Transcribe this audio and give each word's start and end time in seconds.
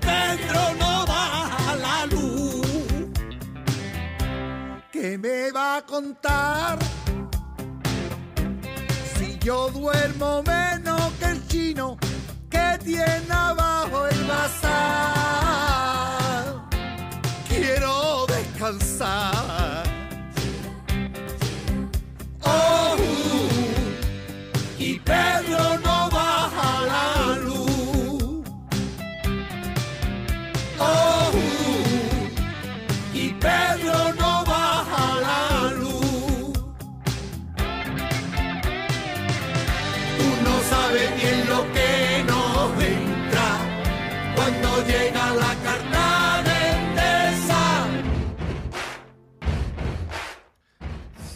Pedro 0.00 0.74
no 0.80 1.06
baja 1.06 1.76
la 1.76 2.06
luz. 2.06 2.66
¿Qué 4.92 5.18
me 5.18 5.50
va 5.50 5.76
a 5.76 5.82
contar? 5.86 6.78
Si 9.16 9.38
yo 9.38 9.68
duermo 9.70 10.42
menos 10.42 11.12
que 11.18 11.26
el 11.26 11.46
chino 11.48 11.96
que 12.50 12.78
tiene 12.84 13.26
abajo 13.30 14.06
el 14.06 14.24
bazar. 14.24 14.68
Quiero 17.48 18.26
descansar. 18.26 19.84
Oh, 22.44 22.96
y 24.78 24.98
Pedro 25.00 25.78
no 25.84 25.87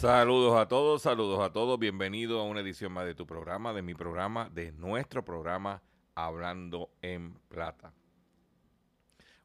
Saludos 0.03 0.59
a 0.59 0.67
todos, 0.67 1.01
saludos 1.01 1.39
a 1.39 1.53
todos. 1.53 1.79
Bienvenido 1.79 2.41
a 2.41 2.43
una 2.43 2.59
edición 2.59 2.91
más 2.91 3.05
de 3.05 3.15
tu 3.15 3.25
programa, 3.25 3.71
de 3.71 3.81
mi 3.81 3.93
programa, 3.93 4.49
de 4.49 4.73
nuestro 4.73 5.23
programa 5.23 5.81
Hablando 6.13 6.89
en 7.01 7.35
Plata. 7.47 7.93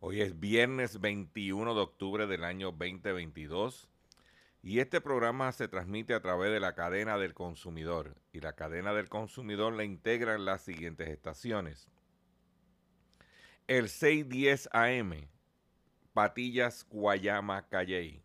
Hoy 0.01 0.21
es 0.21 0.41
viernes 0.41 1.01
21 1.01 1.77
de 1.77 1.81
octubre 1.81 2.27
del 2.27 2.43
año 2.43 2.73
2022 2.73 3.89
y 4.61 4.81
este 4.81 5.01
programa 5.01 5.53
se 5.53 5.69
transmite 5.69 6.13
a 6.13 6.23
través 6.23 6.51
de 6.51 6.59
la 6.59 6.75
cadena 6.75 7.19
del 7.19 7.35
consumidor 7.35 8.17
y 8.33 8.41
la 8.41 8.55
cadena 8.55 8.93
del 8.93 9.09
consumidor 9.09 9.75
la 9.75 9.85
integran 9.85 10.45
las 10.45 10.63
siguientes 10.63 11.09
estaciones. 11.09 11.89
El 13.69 13.89
610 13.89 14.71
AM, 14.73 15.29
Patillas, 16.13 16.85
Guayama, 16.91 17.69
Calley 17.69 18.25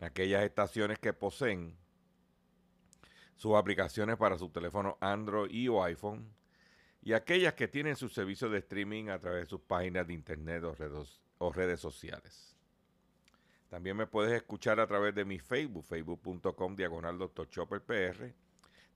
aquellas 0.00 0.44
estaciones 0.44 0.98
que 0.98 1.12
poseen 1.12 1.76
sus 3.36 3.54
aplicaciones 3.54 4.16
para 4.16 4.38
su 4.38 4.50
teléfono 4.50 4.98
Android 5.00 5.50
y 5.50 5.68
o 5.68 5.82
iPhone 5.82 6.32
y 7.02 7.12
aquellas 7.12 7.54
que 7.54 7.68
tienen 7.68 7.96
sus 7.96 8.12
servicios 8.12 8.50
de 8.50 8.58
streaming 8.58 9.08
a 9.08 9.18
través 9.18 9.44
de 9.44 9.46
sus 9.46 9.60
páginas 9.60 10.06
de 10.06 10.14
internet 10.14 10.64
o 10.64 10.74
redes, 10.74 11.20
o 11.38 11.52
redes 11.52 11.80
sociales. 11.80 12.56
También 13.68 13.96
me 13.96 14.06
puedes 14.06 14.32
escuchar 14.32 14.80
a 14.80 14.86
través 14.86 15.14
de 15.14 15.24
mi 15.24 15.38
Facebook, 15.38 15.84
facebook.com 15.84 16.74
diagonal 16.74 17.18
Dr. 17.18 17.48
Chopper 17.48 17.82
PR. 17.82 18.32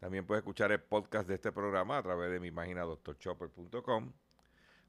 También 0.01 0.27
puedes 0.27 0.43
escuchar 0.43 0.73
el 0.73 0.81
podcast 0.81 1.29
de 1.29 1.35
este 1.35 1.53
programa 1.53 1.99
a 1.99 2.03
través 2.03 2.33
de 2.33 2.41
mi 2.41 2.51
página 2.51 2.85
drchopper.com. 2.85 4.13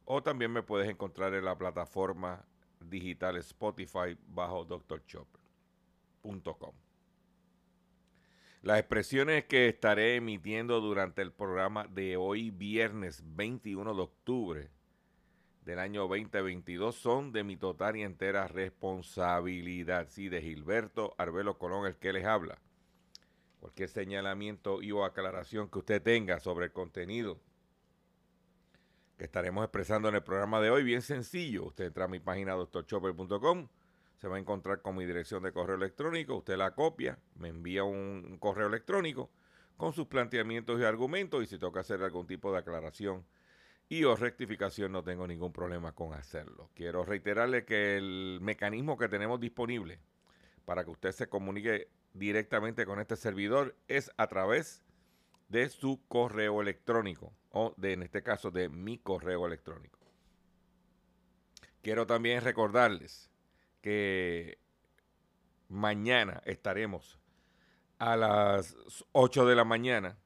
O 0.06 0.24
también 0.24 0.52
me 0.52 0.64
puedes 0.64 0.90
encontrar 0.90 1.34
en 1.34 1.46
la 1.46 1.58
plataforma 1.58 2.44
digital 2.80 3.38
Spotify 3.38 4.18
bajo 4.28 4.66
Dr. 4.66 5.06
Chopper. 5.06 5.43
Las 8.62 8.80
expresiones 8.80 9.44
que 9.46 9.68
estaré 9.68 10.16
emitiendo 10.16 10.80
durante 10.80 11.22
el 11.22 11.34
programa 11.34 11.86
de 11.86 12.16
hoy, 12.16 12.50
viernes 12.50 13.22
21 13.36 13.94
de 13.94 14.02
octubre 14.02 14.70
del 15.66 15.80
año 15.80 16.08
2022, 16.08 16.96
son 16.96 17.34
de 17.34 17.44
mi 17.44 17.58
total 17.58 17.98
y 17.98 18.04
entera 18.04 18.48
responsabilidad. 18.48 20.08
Sí, 20.10 20.30
de 20.30 20.42
Gilberto 20.42 21.14
Arbelo 21.18 21.58
Colón, 21.58 21.86
el 21.86 21.98
que 21.98 22.14
les 22.14 22.26
habla. 22.26 22.58
Cualquier 23.60 23.90
señalamiento 23.90 24.76
o 24.76 25.04
aclaración 25.04 25.70
que 25.70 25.80
usted 25.80 26.02
tenga 26.02 26.40
sobre 26.40 26.66
el 26.68 26.72
contenido 26.72 27.40
que 29.18 29.26
estaremos 29.26 29.64
expresando 29.64 30.10
en 30.10 30.16
el 30.16 30.24
programa 30.24 30.60
de 30.60 30.70
hoy, 30.70 30.84
bien 30.84 31.02
sencillo. 31.02 31.66
Usted 31.66 31.86
entra 31.86 32.06
a 32.06 32.08
mi 32.08 32.20
página 32.20 32.54
doctorchopper.com 32.54 33.68
se 34.24 34.30
va 34.30 34.38
a 34.38 34.40
encontrar 34.40 34.82
con 34.82 34.96
mi 34.96 35.06
dirección 35.06 35.44
de 35.44 35.52
correo 35.52 35.76
electrónico, 35.76 36.38
usted 36.38 36.56
la 36.56 36.74
copia, 36.74 37.20
me 37.36 37.50
envía 37.50 37.84
un 37.84 38.38
correo 38.40 38.68
electrónico 38.68 39.30
con 39.76 39.92
sus 39.92 40.08
planteamientos 40.08 40.80
y 40.80 40.86
argumentos 40.86 41.44
y 41.44 41.46
si 41.46 41.58
toca 41.58 41.82
hacer 41.82 42.02
algún 42.02 42.26
tipo 42.26 42.50
de 42.54 42.60
aclaración 42.60 43.26
y 43.90 44.06
o 44.06 44.16
rectificación 44.16 44.94
no 44.94 45.04
tengo 45.04 45.28
ningún 45.28 45.52
problema 45.52 45.92
con 45.92 46.14
hacerlo. 46.14 46.70
Quiero 46.74 47.04
reiterarle 47.04 47.66
que 47.66 47.98
el 47.98 48.40
mecanismo 48.42 48.98
que 48.98 49.10
tenemos 49.10 49.42
disponible 49.42 50.00
para 50.64 50.86
que 50.86 50.92
usted 50.92 51.12
se 51.12 51.28
comunique 51.28 51.90
directamente 52.14 52.86
con 52.86 53.02
este 53.02 53.18
servidor 53.18 53.76
es 53.90 54.10
a 54.16 54.28
través 54.28 54.86
de 55.50 55.68
su 55.68 56.00
correo 56.08 56.62
electrónico 56.62 57.34
o 57.50 57.74
de 57.76 57.92
en 57.92 58.04
este 58.04 58.24
caso 58.24 58.52
de 58.52 58.70
mi 58.70 59.00
correo 59.00 59.46
electrónico. 59.48 60.00
Quiero 61.82 62.08
también 62.08 62.42
recordarles 62.42 63.33
que 63.84 64.58
mañana 65.68 66.42
estaremos 66.46 67.20
a 68.00 68.16
las 68.16 68.76
8 69.12 69.46
de 69.46 69.56
la 69.56 69.66
mañana, 69.66 70.18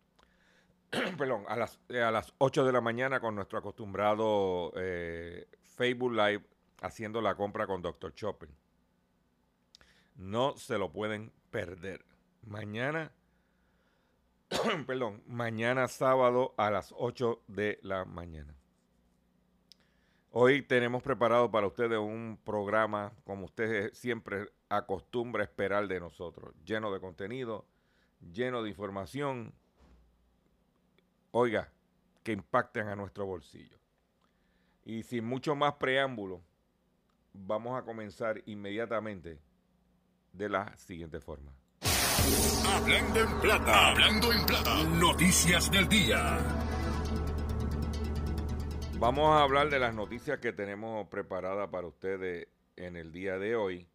perdón, 1.18 1.44
a 1.48 1.56
las, 1.57 1.80
a 1.89 2.12
las 2.12 2.33
8 2.38 2.63
de 2.63 2.71
la 2.71 2.81
mañana 2.81 3.19
con 3.19 3.33
nuestro 3.36 3.57
acostumbrado 3.57 4.71
eh, 4.77 5.48
Facebook 5.75 6.13
Live 6.13 6.45
haciendo 6.81 7.19
la 7.19 7.36
compra 7.36 7.65
con 7.65 7.81
Dr. 7.81 8.13
Shopping. 8.13 8.54
No 10.15 10.56
se 10.56 10.77
lo 10.77 10.92
pueden 10.92 11.33
perder. 11.50 12.06
Mañana 12.44 13.12
perdón, 14.86 15.24
mañana 15.25 15.88
sábado 15.88 16.53
a 16.57 16.69
las 16.69 16.94
8 16.95 17.42
de 17.48 17.80
la 17.81 18.06
mañana. 18.06 18.56
Hoy 20.39 20.62
tenemos 20.62 21.01
preparado 21.01 21.50
para 21.50 21.66
ustedes 21.66 21.98
un 21.98 22.39
programa, 22.44 23.12
como 23.24 23.45
ustedes 23.45 23.98
siempre 23.98 24.51
acostumbra 24.69 25.44
esperar 25.44 25.88
de 25.88 26.00
nosotros, 26.00 26.54
lleno 26.63 26.94
de 26.94 27.00
contenido, 27.00 27.66
lleno 28.31 28.62
de 28.62 28.69
información, 28.69 29.51
oiga, 31.31 31.72
que 32.22 32.34
impacten 32.34 32.88
a 32.88 32.95
nuestro 32.95 33.25
bolsillo. 33.25 33.80
Y 34.86 35.01
sin 35.01 35.25
mucho 35.25 35.56
más 35.56 35.74
preámbulo, 35.74 36.44
vamos 37.34 37.75
a 37.75 37.81
comenzar 37.81 38.44
inmediatamente 38.45 39.39
de 40.34 40.50
la 40.50 40.78
siguiente 40.78 41.19
forma. 41.19 41.51
Hablando 42.75 43.22
en 43.22 43.42
plata, 43.42 43.88
hablando 43.88 44.31
en 44.31 44.45
plata, 44.45 44.84
noticias 44.84 45.72
del 45.72 45.89
día. 45.89 46.66
Vamos 48.99 49.29
a 49.29 49.44
hablar 49.44 49.69
de 49.69 49.77
las 49.77 49.94
noticias 49.94 50.39
que 50.39 50.51
tenemos 50.51 51.07
preparadas 51.09 51.69
para 51.69 51.85
ustedes 51.85 52.47
en 52.75 52.95
el 52.95 53.11
día 53.11 53.38
de 53.38 53.55
hoy. 53.55 53.88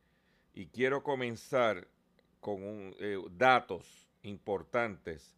Y 0.54 0.68
quiero 0.68 1.02
comenzar 1.02 1.88
con 2.38 2.94
eh, 3.00 3.18
datos 3.32 4.08
importantes. 4.22 5.36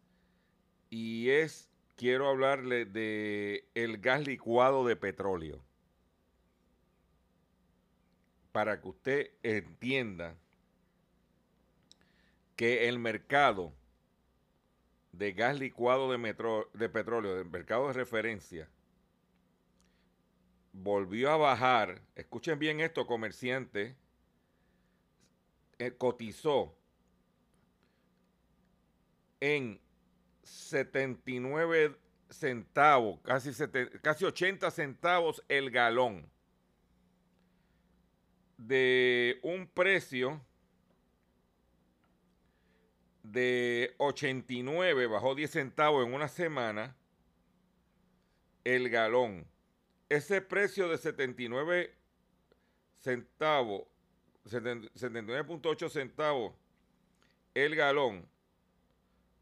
Y 0.91 1.31
es, 1.31 1.71
quiero 1.95 2.29
hablarle 2.29 2.85
de 2.85 3.67
el 3.73 3.97
gas 3.97 4.27
licuado 4.27 4.85
de 4.85 4.97
petróleo. 4.97 5.59
Para 8.51 8.79
que 8.79 8.87
usted 8.87 9.31
entienda 9.41 10.35
que 12.55 12.87
el 12.87 12.99
mercado 12.99 13.73
de 15.11 15.33
gas 15.33 15.59
licuado 15.59 16.11
de, 16.11 16.19
metro, 16.19 16.69
de 16.75 16.87
petróleo, 16.87 17.33
del 17.35 17.49
mercado 17.49 17.87
de 17.87 17.93
referencia, 17.93 18.69
volvió 20.75 21.31
a 21.31 21.37
bajar. 21.37 22.01
Escuchen 22.15 22.59
bien 22.59 22.79
esto, 22.81 23.07
comerciante. 23.07 23.95
Eh, 25.77 25.91
cotizó 25.97 26.77
en 29.39 29.79
79 30.43 31.97
centavos, 32.29 33.19
casi, 33.21 33.51
casi 34.01 34.25
80 34.25 34.71
centavos 34.71 35.43
el 35.47 35.71
galón. 35.71 36.29
De 38.57 39.39
un 39.43 39.67
precio 39.67 40.41
de 43.21 43.95
89, 43.97 45.07
bajó 45.07 45.35
10 45.35 45.51
centavos 45.51 46.07
en 46.07 46.13
una 46.13 46.29
semana 46.29 46.95
el 48.63 48.89
galón. 48.89 49.45
Ese 50.09 50.41
precio 50.41 50.87
de 50.87 50.97
79 50.97 51.95
centavos, 52.99 53.83
79.8 54.45 55.89
centavos 55.89 56.53
el 57.55 57.75
galón, 57.75 58.27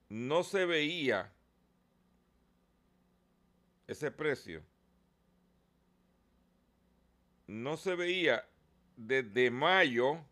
no 0.08 0.44
se 0.44 0.66
veía 0.66 1.34
ese 3.88 4.12
precio. 4.12 4.64
No 7.48 7.76
se 7.76 7.96
veía 7.96 8.48
desde 8.96 9.52
mayo 9.52 10.24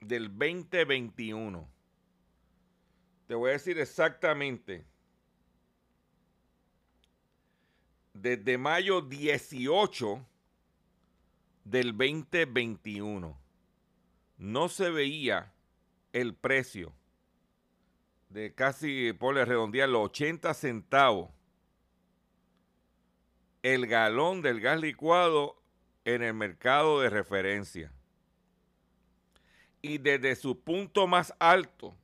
del 0.00 0.28
2021. 0.28 1.68
Te 3.26 3.34
voy 3.34 3.50
a 3.50 3.52
decir 3.52 3.78
exactamente. 3.78 4.84
Desde 8.14 8.58
mayo 8.58 9.00
18 9.00 10.26
del 11.64 11.96
2021 11.96 13.38
no 14.38 14.68
se 14.68 14.90
veía 14.90 15.52
el 16.12 16.34
precio 16.34 16.92
de 18.32 18.54
casi, 18.54 19.12
por 19.12 19.34
redondear, 19.34 19.88
los 19.88 20.06
80 20.06 20.54
centavos. 20.54 21.30
El 23.62 23.86
galón 23.86 24.42
del 24.42 24.60
gas 24.60 24.80
licuado 24.80 25.62
en 26.04 26.22
el 26.22 26.34
mercado 26.34 27.00
de 27.00 27.10
referencia. 27.10 27.92
Y 29.80 29.98
desde 29.98 30.34
su 30.34 30.60
punto 30.60 31.06
más 31.06 31.34
alto, 31.38 31.96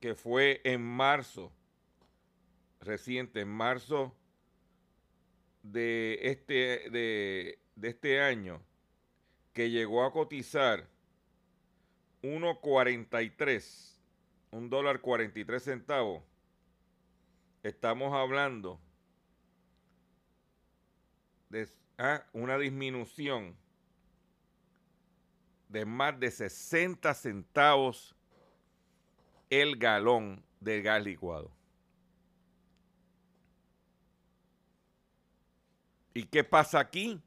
que 0.00 0.14
fue 0.14 0.60
en 0.64 0.82
marzo, 0.82 1.52
reciente, 2.80 3.40
en 3.40 3.48
marzo 3.48 4.16
de 5.62 6.18
este, 6.22 6.90
de, 6.90 7.58
este 7.80 8.20
año, 8.20 8.60
que 9.52 9.70
llegó 9.70 10.04
a 10.04 10.12
cotizar 10.12 10.88
1.43, 12.22 13.98
un 14.50 14.70
dólar 14.70 15.00
43 15.00 15.62
centavos, 15.62 16.22
estamos 17.62 18.12
hablando 18.12 18.80
de 21.48 21.68
ah, 21.98 22.24
una 22.32 22.58
disminución 22.58 23.56
de 25.68 25.84
más 25.86 26.18
de 26.20 26.30
60 26.30 27.14
centavos 27.14 28.14
el 29.48 29.76
galón 29.76 30.42
de 30.60 30.82
gas 30.82 31.02
licuado. 31.02 31.50
¿Y 36.14 36.24
qué 36.24 36.44
pasa 36.44 36.80
aquí? 36.80 37.20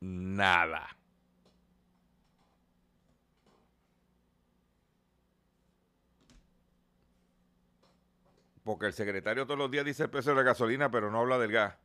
Nada. 0.00 0.88
Porque 8.64 8.86
el 8.86 8.92
secretario 8.92 9.46
todos 9.46 9.58
los 9.58 9.70
días 9.70 9.84
dice 9.84 10.04
el 10.04 10.10
precio 10.10 10.32
de 10.32 10.36
la 10.36 10.42
gasolina, 10.42 10.90
pero 10.90 11.10
no 11.10 11.20
habla 11.20 11.38
del 11.38 11.50
gas. 11.50 11.76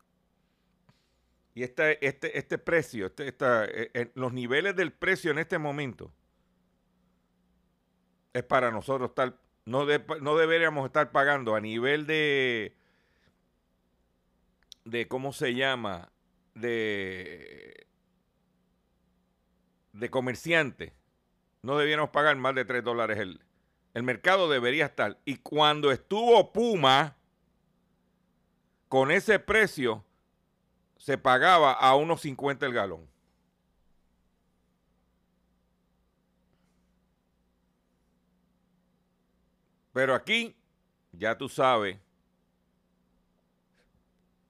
Y 1.55 1.63
este, 1.63 2.05
este, 2.05 2.37
este 2.37 2.57
precio, 2.57 3.05
este, 3.05 3.33
eh, 3.39 4.11
los 4.13 4.33
niveles 4.33 4.75
del 4.75 4.91
precio 4.91 5.31
en 5.31 5.39
este 5.39 5.57
momento 5.57 6.11
es 8.33 8.43
para 8.43 8.71
nosotros 8.71 9.09
estar, 9.11 9.39
no, 9.63 9.85
no 10.21 10.35
deberíamos 10.35 10.85
estar 10.85 11.11
pagando 11.11 11.55
a 11.55 11.61
nivel 11.61 12.05
de, 12.05 12.75
de 14.85 15.07
¿cómo 15.07 15.33
se 15.33 15.53
llama? 15.53 16.11
De, 16.53 17.87
de 19.91 20.09
comerciante. 20.09 20.93
No 21.61 21.77
debiéramos 21.77 22.11
pagar 22.11 22.37
más 22.37 22.55
de 22.55 22.63
3 22.63 22.83
dólares 22.83 23.17
el, 23.17 23.41
el 23.93 24.03
mercado 24.03 24.49
debería 24.49 24.85
estar. 24.85 25.19
Y 25.25 25.37
cuando 25.37 25.91
estuvo 25.91 26.53
Puma, 26.53 27.17
con 28.87 29.11
ese 29.11 29.39
precio, 29.39 30.05
se 30.97 31.17
pagaba 31.17 31.73
a 31.73 31.95
unos 31.95 32.21
50 32.21 32.65
el 32.65 32.73
galón. 32.73 33.07
Pero 39.91 40.13
aquí, 40.13 40.55
ya 41.13 41.37
tú 41.37 41.47
sabes, 41.47 41.97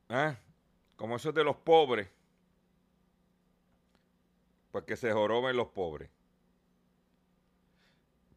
¿eh? 0.09 0.37
como 0.95 1.15
eso 1.15 1.29
es 1.29 1.35
de 1.35 1.43
los 1.43 1.57
pobres, 1.57 2.07
pues 4.71 4.83
que 4.85 4.97
se 4.97 5.11
joroben 5.11 5.55
los 5.55 5.67
pobres. 5.67 6.09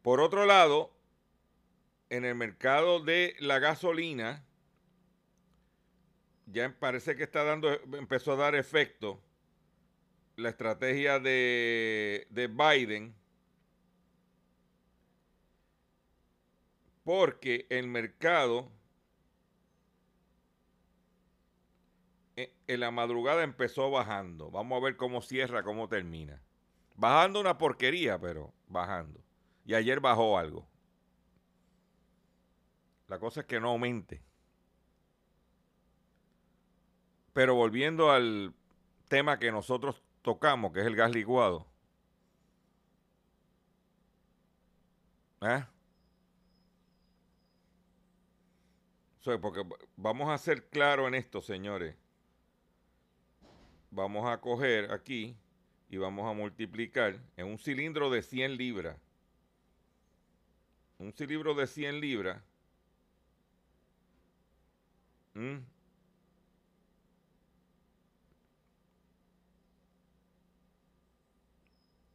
Por 0.01 0.21
otro 0.21 0.45
lado, 0.45 0.91
en 2.09 2.25
el 2.25 2.35
mercado 2.35 2.99
de 2.99 3.35
la 3.39 3.59
gasolina, 3.59 4.43
ya 6.47 6.73
parece 6.79 7.15
que 7.15 7.23
está 7.23 7.43
dando, 7.43 7.71
empezó 7.97 8.33
a 8.33 8.37
dar 8.37 8.55
efecto 8.55 9.21
la 10.35 10.49
estrategia 10.49 11.19
de, 11.19 12.25
de 12.29 12.47
Biden, 12.47 13.13
porque 17.03 17.67
el 17.69 17.87
mercado 17.87 18.71
en 22.67 22.79
la 22.79 22.91
madrugada 22.91 23.43
empezó 23.43 23.89
bajando. 23.91 24.51
Vamos 24.51 24.77
a 24.79 24.85
ver 24.85 24.95
cómo 24.97 25.21
cierra, 25.21 25.63
cómo 25.63 25.87
termina. 25.87 26.41
Bajando 26.95 27.39
una 27.39 27.57
porquería, 27.57 28.19
pero 28.19 28.53
bajando. 28.67 29.19
Y 29.65 29.73
ayer 29.73 29.99
bajó 29.99 30.37
algo. 30.37 30.67
La 33.07 33.19
cosa 33.19 33.41
es 33.41 33.45
que 33.45 33.59
no 33.59 33.69
aumente. 33.69 34.21
Pero 37.33 37.55
volviendo 37.55 38.11
al 38.11 38.53
tema 39.07 39.39
que 39.39 39.51
nosotros 39.51 40.03
tocamos, 40.21 40.73
que 40.73 40.81
es 40.81 40.85
el 40.85 40.95
gas 40.95 41.11
licuado. 41.11 41.65
¿Eh? 45.41 45.63
porque 49.37 49.61
vamos 49.95 50.29
a 50.29 50.37
ser 50.37 50.69
claros 50.69 51.07
en 51.07 51.15
esto, 51.15 51.41
señores. 51.41 51.95
Vamos 53.91 54.27
a 54.27 54.39
coger 54.39 54.91
aquí 54.91 55.35
y 55.89 55.97
vamos 55.97 56.29
a 56.29 56.33
multiplicar 56.33 57.19
en 57.35 57.47
un 57.47 57.57
cilindro 57.57 58.09
de 58.09 58.21
100 58.21 58.55
libras. 58.57 58.97
Un 60.99 61.11
cilindro 61.13 61.55
de 61.55 61.65
100 61.65 61.99
libras. 61.99 62.43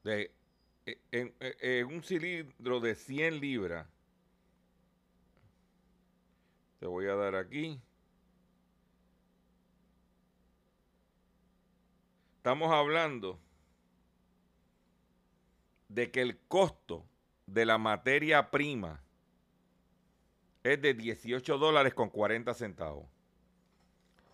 De, 0.04 0.30
e, 0.84 0.98
en, 1.10 1.34
e, 1.40 1.56
en, 1.80 1.86
un 1.86 2.02
cilindro 2.02 2.80
de 2.80 2.94
100 2.94 3.40
libras. 3.40 3.86
Te 6.78 6.86
voy 6.86 7.06
a 7.06 7.14
dar 7.14 7.34
aquí. 7.34 7.80
Estamos 12.44 12.70
hablando 12.72 13.40
de 15.88 16.10
que 16.10 16.20
el 16.20 16.36
costo 16.40 17.06
de 17.46 17.64
la 17.64 17.78
materia 17.78 18.50
prima 18.50 19.02
es 20.62 20.82
de 20.82 20.92
18 20.92 21.56
dólares 21.56 21.94
con 21.94 22.10
40 22.10 22.52
centavos. 22.52 23.06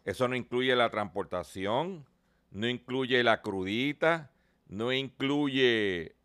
Eso 0.05 0.26
no 0.26 0.35
incluye 0.35 0.75
la 0.75 0.90
transportación, 0.90 2.05
no 2.50 2.67
incluye 2.67 3.23
la 3.23 3.43
crudita, 3.43 4.33
no 4.67 4.93
incluye 4.93 6.17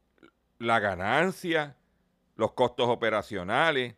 la 0.58 0.80
ganancia, 0.80 1.77
los 2.36 2.54
costos 2.54 2.88
operacionales. 2.89 3.94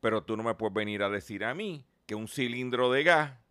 Pero 0.00 0.22
tú 0.22 0.38
no 0.38 0.42
me 0.42 0.54
puedes 0.54 0.72
venir 0.72 1.02
a 1.02 1.10
decir 1.10 1.44
a 1.44 1.52
mí 1.52 1.84
que 2.06 2.14
un 2.14 2.28
cilindro 2.28 2.90
de 2.90 3.04
gas, 3.04 3.43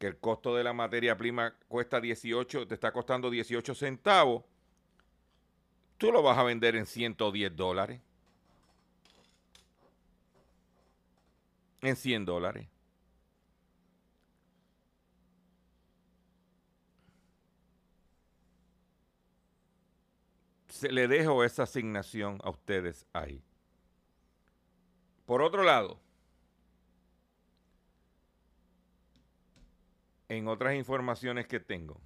que 0.00 0.06
el 0.06 0.16
costo 0.16 0.56
de 0.56 0.64
la 0.64 0.72
materia 0.72 1.14
prima 1.14 1.54
cuesta 1.68 2.00
18, 2.00 2.66
te 2.66 2.72
está 2.72 2.90
costando 2.90 3.28
18 3.28 3.74
centavos, 3.74 4.44
tú 5.98 6.10
lo 6.10 6.22
vas 6.22 6.38
a 6.38 6.42
vender 6.42 6.74
en 6.74 6.86
110 6.86 7.54
dólares. 7.54 8.00
En 11.82 11.96
100 11.96 12.24
dólares. 12.24 12.66
Se 20.68 20.90
le 20.90 21.08
dejo 21.08 21.44
esa 21.44 21.64
asignación 21.64 22.38
a 22.42 22.48
ustedes 22.48 23.04
ahí. 23.12 23.42
Por 25.26 25.42
otro 25.42 25.62
lado, 25.62 26.00
en 30.30 30.46
otras 30.46 30.76
informaciones 30.76 31.48
que 31.48 31.58
tengo, 31.58 32.00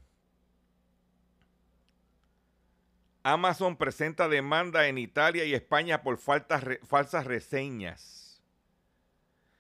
Amazon 3.23 3.77
presenta 3.77 4.29
demanda 4.29 4.89
en 4.89 4.99
Italia 4.99 5.45
y 5.45 5.55
España 5.55 6.03
por 6.03 6.19
falsas 6.19 7.25
reseñas. 7.27 8.43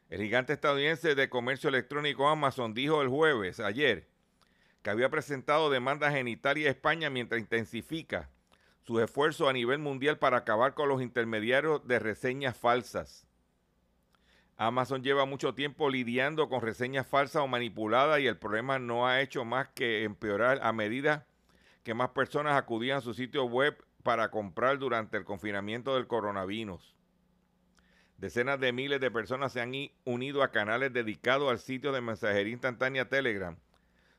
El 0.09 0.21
gigante 0.23 0.54
estadounidense 0.54 1.14
de 1.14 1.28
comercio 1.28 1.68
electrónico 1.68 2.28
Amazon 2.28 2.75
dijo 2.75 3.02
el 3.02 3.09
jueves, 3.09 3.61
ayer, 3.61 4.09
que 4.83 4.90
había 4.90 5.11
presentado 5.11 5.71
demandas 5.71 6.14
en 6.14 6.28
Italia 6.28 6.64
y 6.64 6.71
España 6.71 7.11
mientras 7.11 7.40
intensifica 7.40 8.30
sus 8.83 9.02
esfuerzos 9.02 9.49
a 9.49 9.52
nivel 9.52 9.78
mundial 9.78 10.18
para 10.18 10.38
acabar 10.38 10.75
con 10.75 10.88
los 10.88 11.02
intermediarios 11.02 11.87
de 11.87 11.99
reseñas 11.99 12.56
falsas. 12.56 13.26
Amazon 14.56 15.02
lleva 15.02 15.25
mucho 15.25 15.54
tiempo 15.54 15.90
lidiando 15.90 16.49
con 16.49 16.62
reseñas 16.62 17.06
falsas 17.06 17.42
o 17.42 17.49
manipuladas 17.49 18.20
y 18.20 18.26
el 18.26 18.37
problema 18.37 18.78
no 18.78 19.06
ha 19.06 19.20
hecho 19.20 19.44
más 19.44 19.68
que 19.75 20.04
empeorar 20.04 20.61
a 20.62 20.73
medida 20.73 21.26
que 21.82 21.94
más 21.94 22.11
personas 22.11 22.54
acudían 22.54 22.99
a 22.99 23.02
su 23.02 23.14
sitio 23.14 23.44
web 23.44 23.76
para 24.04 24.30
comprar 24.30 24.78
durante 24.78 25.16
el 25.16 25.25
confinamiento 25.25 25.94
del 25.96 26.06
coronavirus. 26.06 26.94
Decenas 28.16 28.61
de 28.61 28.73
miles 28.73 29.00
de 29.00 29.11
personas 29.11 29.52
se 29.52 29.61
han 29.61 29.73
unido 30.04 30.42
a 30.42 30.52
canales 30.52 30.92
dedicados 30.92 31.50
al 31.50 31.58
sitio 31.58 31.90
de 31.90 32.00
mensajería 32.00 32.52
instantánea 32.52 33.08
Telegram, 33.08 33.56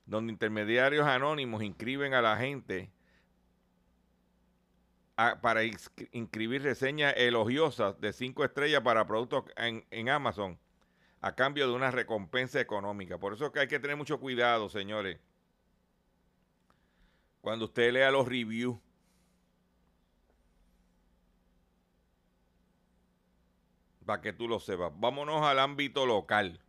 donde 0.06 0.34
intermediarios 0.34 1.08
anónimos 1.08 1.64
inscriben 1.64 2.14
a 2.14 2.22
la 2.22 2.36
gente 2.36 2.92
para 5.16 5.64
inscribir 5.64 6.62
reseñas 6.62 7.14
elogiosas 7.16 8.00
de 8.02 8.12
cinco 8.12 8.44
estrellas 8.44 8.82
para 8.82 9.08
productos 9.08 9.46
en, 9.56 10.10
Amazon 10.10 10.60
a 11.22 11.34
cambio 11.36 11.68
de 11.68 11.74
una 11.74 11.90
recompensa 11.90 12.60
económica. 12.60 13.18
Por 13.18 13.34
eso 13.34 13.46
es 13.46 13.52
que 13.52 13.60
hay 13.60 13.68
que 13.68 13.80
tener 13.80 13.96
mucho 13.96 14.20
cuidado, 14.20 14.70
señores. 14.70 15.18
Cuando 17.42 17.66
usted 17.66 17.94
lea 17.94 18.12
los 18.12 18.28
reviews. 18.28 18.78
Para 24.06 24.22
que 24.22 24.34
tú 24.34 24.48
lo 24.48 24.60
sepas. 24.60 24.92
Vámonos 24.96 25.44
al 25.44 25.60
ámbito 25.60 26.06
local. 26.06 26.60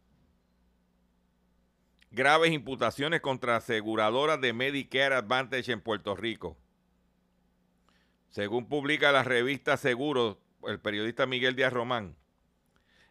Graves 2.10 2.52
imputaciones 2.52 3.20
contra 3.20 3.56
aseguradoras 3.56 4.40
de 4.40 4.54
Medicare 4.54 5.16
Advantage 5.16 5.72
en 5.72 5.82
Puerto 5.82 6.16
Rico. 6.16 6.56
Según 8.30 8.68
publica 8.68 9.12
la 9.12 9.22
revista 9.22 9.76
Seguros, 9.76 10.36
el 10.64 10.80
periodista 10.80 11.26
Miguel 11.26 11.56
Díaz 11.56 11.72
Román, 11.72 12.16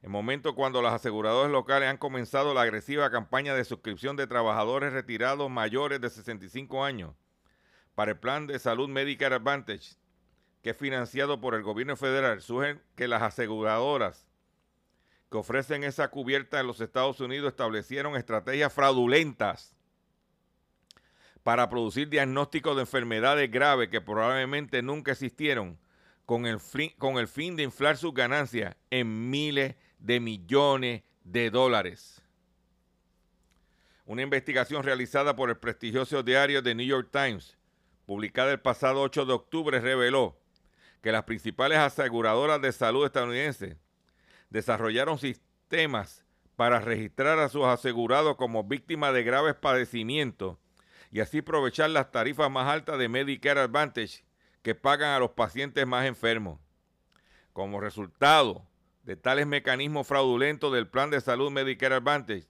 en 0.01 0.11
momento 0.11 0.53
cuando 0.53 0.81
los 0.83 0.93
aseguradores 0.93 1.51
locales 1.51 1.89
han 1.89 1.97
comenzado 1.97 2.53
la 2.53 2.61
agresiva 2.61 3.09
campaña 3.09 3.55
de 3.55 3.65
suscripción 3.65 4.15
de 4.15 4.27
trabajadores 4.27 4.93
retirados 4.93 5.49
mayores 5.49 5.99
de 5.99 6.09
65 6.09 6.83
años 6.83 7.15
para 7.95 8.11
el 8.11 8.19
plan 8.19 8.45
de 8.45 8.59
salud 8.59 8.87
Medicare 8.87 9.35
Advantage, 9.35 9.95
que 10.61 10.71
es 10.71 10.77
financiado 10.77 11.41
por 11.41 11.55
el 11.55 11.63
gobierno 11.63 11.95
federal, 11.95 12.41
surgen 12.41 12.81
que 12.95 13.07
las 13.07 13.23
aseguradoras 13.23 14.27
que 15.31 15.37
ofrecen 15.37 15.83
esa 15.83 16.09
cubierta 16.09 16.59
en 16.59 16.67
los 16.67 16.81
Estados 16.81 17.19
Unidos 17.19 17.49
establecieron 17.49 18.15
estrategias 18.15 18.71
fraudulentas 18.73 19.74
para 21.45 21.69
producir 21.69 22.09
diagnósticos 22.09 22.75
de 22.75 22.81
enfermedades 22.81 23.51
graves 23.51 23.89
que 23.89 24.01
probablemente 24.01 24.81
nunca 24.81 25.11
existieron, 25.11 25.77
con 26.25 26.47
el, 26.47 26.57
con 26.97 27.19
el 27.19 27.27
fin 27.27 27.55
de 27.55 27.61
inflar 27.61 27.97
sus 27.97 28.15
ganancias 28.15 28.75
en 28.89 29.29
miles 29.29 29.75
de 29.99 30.19
millones 30.19 31.03
de 31.23 31.51
dólares. 31.51 32.19
Una 34.07 34.23
investigación 34.23 34.81
realizada 34.81 35.35
por 35.35 35.51
el 35.51 35.57
prestigioso 35.57 36.23
diario 36.23 36.63
The 36.63 36.73
New 36.73 36.87
York 36.87 37.09
Times, 37.11 37.55
publicada 38.07 38.51
el 38.51 38.59
pasado 38.59 39.03
8 39.03 39.27
de 39.27 39.33
octubre, 39.33 39.79
reveló 39.79 40.35
que 41.03 41.11
las 41.11 41.25
principales 41.25 41.77
aseguradoras 41.77 42.59
de 42.59 42.71
salud 42.71 43.05
estadounidenses 43.05 43.77
desarrollaron 44.49 45.19
sistemas 45.19 46.25
para 46.55 46.79
registrar 46.79 47.37
a 47.37 47.49
sus 47.49 47.65
asegurados 47.65 48.35
como 48.35 48.63
víctimas 48.63 49.13
de 49.13 49.21
graves 49.21 49.53
padecimientos 49.53 50.57
y 51.15 51.21
así 51.21 51.37
aprovechar 51.37 51.89
las 51.91 52.11
tarifas 52.11 52.51
más 52.51 52.67
altas 52.67 52.99
de 52.99 53.07
Medicare 53.07 53.61
Advantage 53.61 54.25
que 54.61 54.75
pagan 54.75 55.11
a 55.11 55.19
los 55.19 55.31
pacientes 55.31 55.87
más 55.87 56.05
enfermos. 56.05 56.59
Como 57.53 57.79
resultado 57.79 58.67
de 59.03 59.15
tales 59.15 59.47
mecanismos 59.47 60.05
fraudulentos 60.05 60.73
del 60.73 60.89
plan 60.89 61.09
de 61.11 61.21
salud 61.21 61.49
Medicare 61.51 61.95
Advantage, 61.95 62.49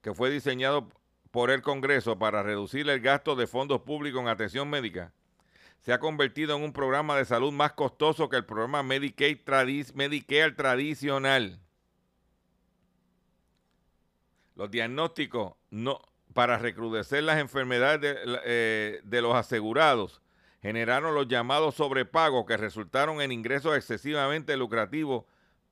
que 0.00 0.14
fue 0.14 0.30
diseñado 0.30 0.88
por 1.30 1.50
el 1.50 1.60
Congreso 1.60 2.18
para 2.18 2.42
reducir 2.42 2.88
el 2.88 3.00
gasto 3.00 3.36
de 3.36 3.46
fondos 3.46 3.82
públicos 3.82 4.22
en 4.22 4.28
atención 4.28 4.70
médica, 4.70 5.12
se 5.82 5.92
ha 5.92 6.00
convertido 6.00 6.56
en 6.56 6.62
un 6.62 6.72
programa 6.72 7.18
de 7.18 7.26
salud 7.26 7.52
más 7.52 7.72
costoso 7.74 8.30
que 8.30 8.38
el 8.38 8.46
programa 8.46 8.82
Medicaid 8.82 9.40
Medicare 9.92 10.52
tradicional. 10.52 11.60
Los 14.54 14.70
diagnósticos 14.70 15.52
no, 15.68 16.00
para 16.36 16.58
recrudecer 16.58 17.22
las 17.22 17.38
enfermedades 17.38 18.18
eh, 18.44 19.00
de, 19.02 19.22
los 19.22 19.34
asegurados, 19.34 20.20
generaron 20.60 21.14
los 21.14 21.28
llamados 21.28 21.76
sobrepagos 21.76 22.44
que 22.44 22.58
resultaron 22.58 23.22
en 23.22 23.32
ingresos 23.32 23.74
excesivamente 23.74 24.54
lucrativos 24.54 25.24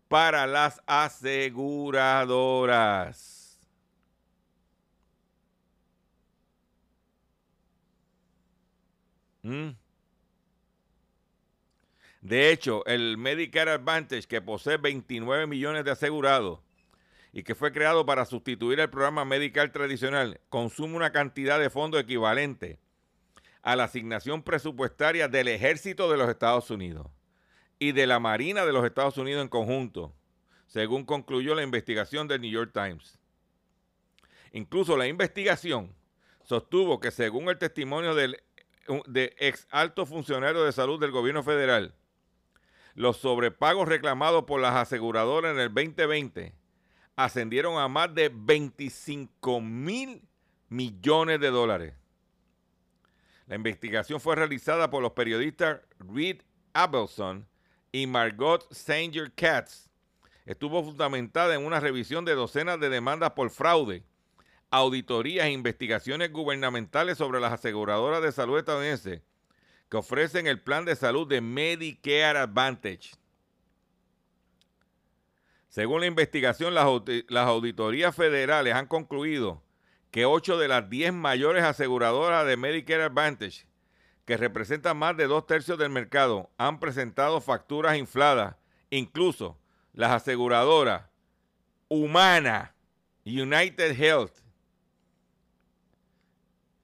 para 0.09 0.47
las 0.47 0.81
aseguradoras. 0.87 3.61
¿Mm? 9.43 9.73
De 12.23 12.51
hecho, 12.51 12.87
el 12.87 13.19
Medicare 13.19 13.73
Advantage, 13.73 14.27
que 14.27 14.41
posee 14.41 14.79
29 14.79 15.47
millones 15.47 15.85
de 15.85 15.91
asegurados, 15.91 16.61
y 17.37 17.43
que 17.43 17.57
fue 17.57 17.73
creado 17.73 18.07
para 18.07 18.25
sustituir 18.27 18.79
el 18.79 18.89
programa 18.89 19.25
medical 19.25 19.73
tradicional, 19.73 20.41
consume 20.51 20.95
una 20.95 21.11
cantidad 21.11 21.59
de 21.59 21.69
fondos 21.69 22.01
equivalente 22.01 22.79
a 23.61 23.75
la 23.75 23.85
asignación 23.85 24.45
presupuestaria 24.45 25.27
del 25.27 25.49
ejército 25.49 26.09
de 26.09 26.17
los 26.17 26.31
Estados 26.31 26.71
Unidos. 26.71 27.09
y 27.81 27.91
de 27.91 28.07
la 28.07 28.21
Marina 28.21 28.65
de 28.65 28.73
los 28.73 28.85
Estados 28.85 29.19
Unidos 29.19 29.43
en 29.43 29.49
conjunto, 29.49 30.15
según 30.69 31.05
concluyó 31.05 31.57
la 31.57 31.65
investigación 31.65 32.29
del 32.29 32.41
New 32.41 32.51
York 32.51 32.71
Times. 32.73 33.19
Incluso 34.53 34.97
la 34.97 35.09
investigación 35.09 35.93
sostuvo 36.45 37.01
que 37.01 37.11
según 37.11 37.49
el 37.49 37.59
testimonio 37.59 38.15
del 38.15 38.41
de 39.07 39.35
ex 39.39 39.67
alto 39.71 40.07
funcionario 40.07 40.63
de 40.63 40.71
salud 40.71 41.01
del 41.01 41.11
gobierno 41.11 41.43
federal, 41.43 41.95
los 42.95 43.17
sobrepagos 43.17 43.89
reclamados 43.89 44.45
por 44.45 44.61
las 44.61 44.77
aseguradoras 44.77 45.53
en 45.53 45.61
el 45.61 45.75
2020 45.75 46.55
ascendieron 47.17 47.79
a 47.79 47.89
más 47.89 48.15
de 48.15 48.31
25 48.33 49.61
mil 49.61 50.23
millones 50.69 51.41
de 51.41 51.51
dólares. 51.51 51.95
La 53.47 53.57
investigación 53.57 54.21
fue 54.21 54.37
realizada 54.37 54.91
por 54.91 55.03
los 55.03 55.13
periodistas 55.13 55.81
Reed 55.99 56.41
Abelson 56.73 57.47
y 57.93 58.07
Margot 58.07 58.67
Sanger 58.73 59.33
Katz. 59.33 59.89
Estuvo 60.47 60.83
fundamentada 60.83 61.55
en 61.55 61.65
una 61.65 61.81
revisión 61.81 62.25
de 62.25 62.35
docenas 62.35 62.81
de 62.81 62.89
demandas 62.89 63.31
por 63.33 63.51
fraude, 63.51 64.03
auditorías 64.71 65.47
e 65.47 65.53
investigaciones 65.53 66.33
gubernamentales 66.33 67.19
sobre 67.19 67.41
las 67.41 67.53
aseguradoras 67.53 68.23
de 68.23 68.33
salud 68.33 68.59
estadounidenses 68.59 69.23
que 69.89 69.97
ofrecen 69.97 70.47
el 70.47 70.61
plan 70.61 70.85
de 70.85 70.97
salud 70.97 71.29
de 71.29 71.41
Medicare 71.41 72.39
Advantage. 72.39 73.13
Según 75.75 76.03
la 76.03 76.07
investigación, 76.07 76.73
las, 76.73 76.85
auditorías 76.85 78.15
federales 78.15 78.75
han 78.75 78.87
concluido 78.87 79.61
que 80.13 80.25
8 80.25 80.57
de 80.57 80.69
las 80.69 80.89
10 80.89 81.13
mayores 81.15 81.65
aseguradoras 81.65 82.47
de 82.47 82.57
Medicare 82.57 83.03
Advantage, 83.03 83.67
que 84.25 84.37
representan 84.37 84.97
más 84.97 85.17
de 85.17 85.27
dos 85.27 85.49
tercios 85.49 85.77
del 85.77 85.91
mercado, 85.91 86.49
han 86.59 86.79
presentado 86.79 87.41
facturas 87.41 87.99
infladas. 87.99 88.55
Incluso 88.91 89.59
las 89.93 90.13
aseguradoras 90.13 91.11
Humana, 91.89 92.77
United 93.25 94.01
Health 94.01 94.45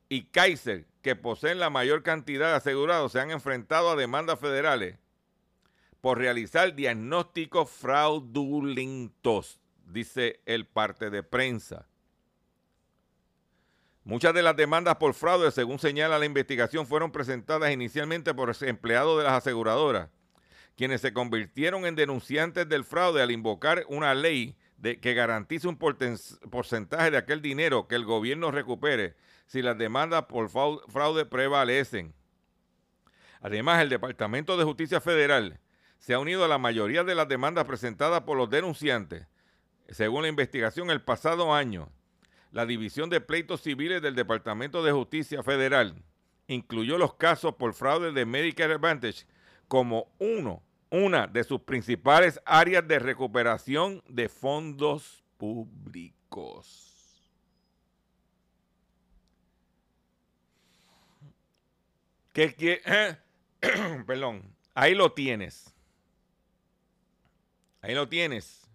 y 0.08 0.24
Kaiser, 0.24 0.88
que 1.00 1.14
poseen 1.14 1.60
la 1.60 1.70
mayor 1.70 2.02
cantidad 2.02 2.48
de 2.48 2.56
asegurados, 2.56 3.12
se 3.12 3.20
han 3.20 3.30
enfrentado 3.30 3.90
a 3.90 3.94
demandas 3.94 4.40
federales 4.40 4.98
por 6.00 6.18
realizar 6.18 6.74
diagnósticos 6.74 7.70
fraudulentos, 7.70 9.60
dice 9.84 10.40
el 10.46 10.66
parte 10.66 11.10
de 11.10 11.22
prensa. 11.22 11.86
Muchas 14.02 14.32
de 14.32 14.42
las 14.42 14.56
demandas 14.56 14.96
por 14.96 15.12
fraude, 15.14 15.50
según 15.50 15.78
señala 15.78 16.18
la 16.18 16.24
investigación, 16.24 16.86
fueron 16.86 17.12
presentadas 17.12 17.70
inicialmente 17.70 18.32
por 18.32 18.56
empleados 18.62 19.18
de 19.18 19.24
las 19.24 19.34
aseguradoras, 19.34 20.08
quienes 20.74 21.02
se 21.02 21.12
convirtieron 21.12 21.84
en 21.84 21.96
denunciantes 21.96 22.66
del 22.68 22.84
fraude 22.84 23.20
al 23.20 23.30
invocar 23.30 23.84
una 23.88 24.14
ley 24.14 24.56
que 24.80 25.14
garantice 25.14 25.68
un 25.68 25.76
porcentaje 25.76 27.10
de 27.10 27.18
aquel 27.18 27.42
dinero 27.42 27.86
que 27.86 27.96
el 27.96 28.06
gobierno 28.06 28.50
recupere 28.50 29.14
si 29.46 29.60
las 29.60 29.76
demandas 29.76 30.24
por 30.24 30.48
fraude 30.48 31.26
prevalecen. 31.26 32.14
Además, 33.42 33.82
el 33.82 33.90
Departamento 33.90 34.56
de 34.56 34.64
Justicia 34.64 35.02
Federal 35.02 35.60
se 36.00 36.14
ha 36.14 36.18
unido 36.18 36.44
a 36.44 36.48
la 36.48 36.58
mayoría 36.58 37.04
de 37.04 37.14
las 37.14 37.28
demandas 37.28 37.66
presentadas 37.66 38.22
por 38.22 38.36
los 38.36 38.48
denunciantes. 38.48 39.28
Según 39.90 40.22
la 40.22 40.28
investigación, 40.28 40.90
el 40.90 41.02
pasado 41.02 41.54
año, 41.54 41.90
la 42.52 42.64
División 42.64 43.10
de 43.10 43.20
Pleitos 43.20 43.60
Civiles 43.60 44.00
del 44.00 44.14
Departamento 44.14 44.82
de 44.82 44.92
Justicia 44.92 45.42
Federal 45.42 46.02
incluyó 46.48 46.96
los 46.96 47.14
casos 47.14 47.54
por 47.54 47.74
fraude 47.74 48.12
de 48.12 48.24
Medicare 48.24 48.74
Advantage 48.74 49.26
como 49.68 50.10
uno, 50.18 50.62
una 50.90 51.26
de 51.26 51.44
sus 51.44 51.60
principales 51.60 52.40
áreas 52.46 52.88
de 52.88 52.98
recuperación 52.98 54.02
de 54.08 54.28
fondos 54.28 55.22
públicos. 55.36 56.86
¿Qué, 62.32 62.82
Perdón, 64.06 64.56
ahí 64.74 64.94
lo 64.94 65.12
tienes. 65.12 65.74
Ahí 67.82 67.94
lo 67.94 68.08
tienes. 68.08 68.68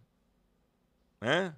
¿Eh? 1.22 1.52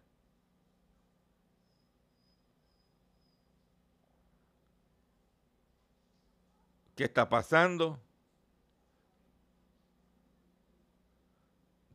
¿Qué 6.96 7.04
está 7.04 7.30
pasando? 7.30 8.00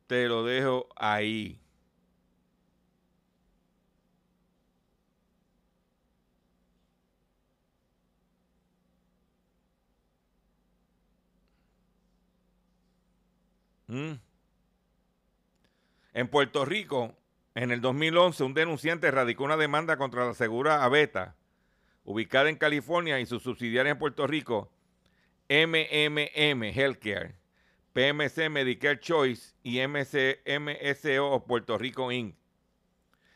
Te 0.06 0.28
lo 0.28 0.44
dejo 0.44 0.88
ahí. 0.96 1.58
¿Mm? 13.88 14.31
En 16.14 16.28
Puerto 16.28 16.66
Rico, 16.66 17.16
en 17.54 17.70
el 17.70 17.80
2011, 17.80 18.44
un 18.44 18.52
denunciante 18.52 19.10
radicó 19.10 19.44
una 19.44 19.56
demanda 19.56 19.96
contra 19.96 20.26
la 20.26 20.34
segura 20.34 20.84
Aveta, 20.84 21.36
ubicada 22.04 22.50
en 22.50 22.56
California 22.56 23.18
y 23.18 23.24
sus 23.24 23.42
subsidiarias 23.42 23.92
en 23.94 23.98
Puerto 23.98 24.26
Rico, 24.26 24.70
MMM 25.48 26.62
Healthcare, 26.64 27.36
PMC 27.94 28.50
Medicare 28.50 29.00
Choice 29.00 29.54
y 29.62 29.80
MSO 29.86 31.44
Puerto 31.46 31.78
Rico 31.78 32.12
Inc. 32.12 32.36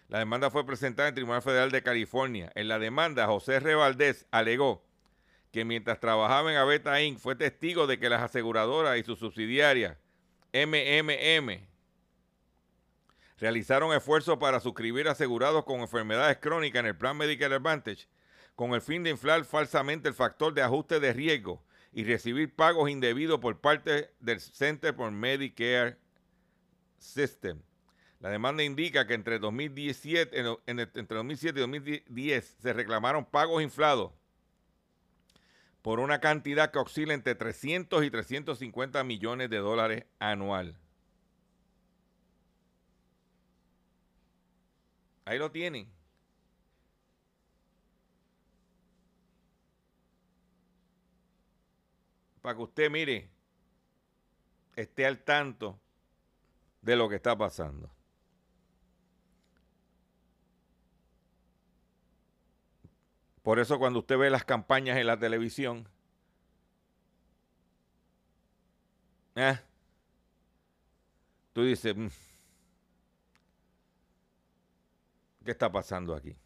La 0.09 0.19
demanda 0.19 0.51
fue 0.51 0.67
presentada 0.67 1.09
en 1.09 1.13
el 1.13 1.17
Tribunal 1.17 1.43
Federal 1.43 1.71
de 1.71 1.83
California. 1.83 2.53
En 2.55 2.69
la 2.69 2.79
demanda, 2.79 3.27
José 3.27 3.59
Revaldez 3.59 4.27
alegó 4.31 4.85
que 5.51 5.65
mientras 5.65 5.99
trabajaba 5.99 6.53
en 6.53 6.59
Aveta 6.59 7.01
Inc. 7.01 7.19
fue 7.19 7.37
testigo 7.37 7.87
de 7.87 7.99
que 7.99 8.11
las 8.11 8.23
aseguradoras 8.23 8.99
y 8.99 9.03
sus 9.03 9.19
subsidiarias 9.19 9.97
MMM 10.53 11.76
realizaron 13.39 13.95
esfuerzos 13.95 14.39
para 14.39 14.61
suscribir 14.61 15.09
asegurados 15.09 15.65
con 15.65 15.81
enfermedades 15.81 16.39
crónicas 16.39 16.81
en 16.81 16.87
el 16.87 16.97
Plan 16.97 17.17
Medicare 17.17 17.57
Advantage 17.57 18.09
con 18.57 18.73
el 18.73 18.81
fin 18.81 19.05
de 19.05 19.11
inflar 19.11 19.45
falsamente 19.45 20.09
el 20.09 20.15
factor 20.15 20.55
de 20.55 20.63
ajuste 20.63 20.99
de 20.99 21.13
riesgo 21.13 21.63
y 21.93 22.05
recibir 22.05 22.55
pagos 22.55 22.91
indebidos 22.91 23.39
por 23.39 23.61
parte 23.61 24.11
del 24.19 24.41
Center 24.41 24.95
for 24.95 25.13
Medicare 25.13 25.99
System. 26.99 27.61
La 28.21 28.31
demanda 28.31 28.63
indica 28.63 29.07
que 29.07 29.13
entre 29.15 29.39
2017, 29.39 30.59
entre 30.67 31.17
2007 31.17 31.59
y 31.59 31.61
2010 31.61 32.57
se 32.61 32.73
reclamaron 32.73 33.27
pagos 33.27 33.63
inflados 33.63 34.13
por 35.83 36.01
una 36.01 36.19
cantidad 36.19 36.71
que 36.71 36.79
oscila 36.79 37.13
entre 37.15 37.35
300 37.35 38.05
y 38.05 38.11
350 38.11 39.05
millones 39.05 39.51
de 39.51 39.59
dólares 39.59 40.05
anual. 40.19 40.77
Ahí 45.27 45.39
lo 45.39 45.51
tienen. 45.51 45.97
para 52.47 52.59
que 52.59 52.63
usted 52.63 52.89
mire, 52.89 53.29
esté 54.77 55.05
al 55.05 55.19
tanto 55.25 55.81
de 56.81 56.95
lo 56.95 57.09
que 57.09 57.17
está 57.17 57.37
pasando. 57.37 57.91
Por 63.43 63.59
eso 63.59 63.81
cuando 63.81 63.99
usted 63.99 64.17
ve 64.17 64.31
las 64.31 64.45
campañas 64.45 64.97
en 64.97 65.09
la 65.09 65.19
televisión, 65.19 65.89
¿eh? 69.35 69.59
tú 71.53 71.65
dices, 71.65 71.97
mm, 71.97 72.07
¿qué 75.47 75.53
está 75.53 75.73
pasando 75.73 76.15
aquí? 76.15 76.37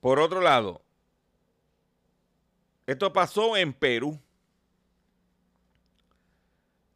Por 0.00 0.20
otro 0.20 0.40
lado, 0.40 0.82
esto 2.86 3.12
pasó 3.12 3.56
en 3.56 3.72
Perú. 3.72 4.20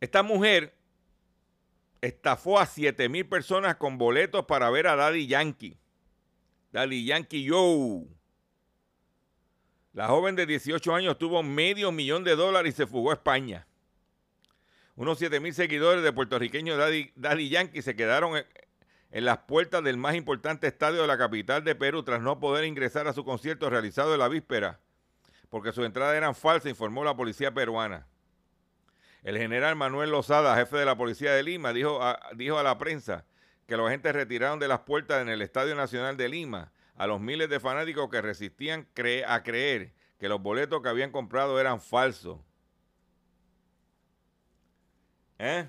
Esta 0.00 0.22
mujer 0.22 0.74
estafó 2.00 2.58
a 2.58 2.66
7 2.66 3.08
mil 3.08 3.26
personas 3.26 3.76
con 3.76 3.96
boletos 3.96 4.44
para 4.44 4.70
ver 4.70 4.86
a 4.86 4.96
Daddy 4.96 5.26
Yankee. 5.26 5.78
Daddy 6.72 7.06
Yankee 7.06 7.44
Yo. 7.44 8.02
La 9.94 10.08
joven 10.08 10.36
de 10.36 10.44
18 10.44 10.94
años 10.94 11.16
tuvo 11.16 11.42
medio 11.42 11.90
millón 11.90 12.22
de 12.22 12.36
dólares 12.36 12.74
y 12.74 12.76
se 12.76 12.86
fugó 12.86 13.12
a 13.12 13.14
España. 13.14 13.66
Unos 14.94 15.18
7 15.18 15.40
mil 15.40 15.54
seguidores 15.54 16.02
de 16.02 16.12
puertorriqueño 16.12 16.76
Daddy, 16.76 17.12
Daddy 17.16 17.48
Yankee 17.48 17.82
se 17.82 17.96
quedaron 17.96 18.36
en 19.10 19.24
las 19.24 19.38
puertas 19.38 19.82
del 19.82 19.96
más 19.96 20.14
importante 20.14 20.66
estadio 20.66 21.02
de 21.02 21.06
la 21.06 21.18
capital 21.18 21.64
de 21.64 21.74
Perú 21.74 22.02
tras 22.02 22.20
no 22.20 22.40
poder 22.40 22.64
ingresar 22.64 23.06
a 23.08 23.12
su 23.12 23.24
concierto 23.24 23.70
realizado 23.70 24.12
en 24.12 24.20
la 24.20 24.28
víspera 24.28 24.80
porque 25.48 25.72
sus 25.72 25.84
entradas 25.84 26.16
eran 26.16 26.34
falsas, 26.34 26.70
informó 26.70 27.04
la 27.04 27.16
policía 27.16 27.52
peruana. 27.52 28.06
El 29.22 29.38
general 29.38 29.76
Manuel 29.76 30.10
Lozada, 30.10 30.56
jefe 30.56 30.76
de 30.76 30.84
la 30.84 30.96
policía 30.96 31.32
de 31.32 31.42
Lima, 31.42 31.72
dijo 31.72 32.02
a, 32.02 32.20
dijo 32.34 32.58
a 32.58 32.62
la 32.62 32.78
prensa 32.78 33.24
que 33.66 33.76
los 33.76 33.88
agentes 33.88 34.14
retiraron 34.14 34.58
de 34.58 34.68
las 34.68 34.80
puertas 34.80 35.22
en 35.22 35.28
el 35.28 35.42
Estadio 35.42 35.74
Nacional 35.74 36.16
de 36.16 36.28
Lima 36.28 36.72
a 36.94 37.06
los 37.06 37.20
miles 37.20 37.48
de 37.48 37.60
fanáticos 37.60 38.08
que 38.10 38.22
resistían 38.22 38.88
a 39.26 39.42
creer 39.42 39.92
que 40.18 40.28
los 40.28 40.40
boletos 40.40 40.82
que 40.82 40.88
habían 40.88 41.10
comprado 41.10 41.60
eran 41.60 41.80
falsos. 41.80 42.38
¿Eh? 45.38 45.68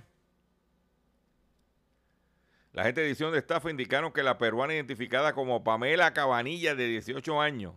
La 2.78 2.84
gente 2.84 3.02
de 3.02 3.08
edición 3.08 3.32
de 3.32 3.40
estafa 3.40 3.72
indicaron 3.72 4.14
que 4.14 4.22
la 4.22 4.38
peruana 4.38 4.76
identificada 4.76 5.34
como 5.34 5.64
Pamela 5.64 6.14
Cabanilla 6.14 6.76
de 6.76 6.86
18 6.86 7.42
años 7.42 7.74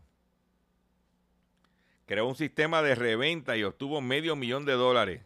creó 2.04 2.26
un 2.26 2.36
sistema 2.36 2.82
de 2.82 2.94
reventa 2.94 3.56
y 3.56 3.64
obtuvo 3.64 4.02
medio 4.02 4.36
millón 4.36 4.66
de 4.66 4.74
dólares. 4.74 5.22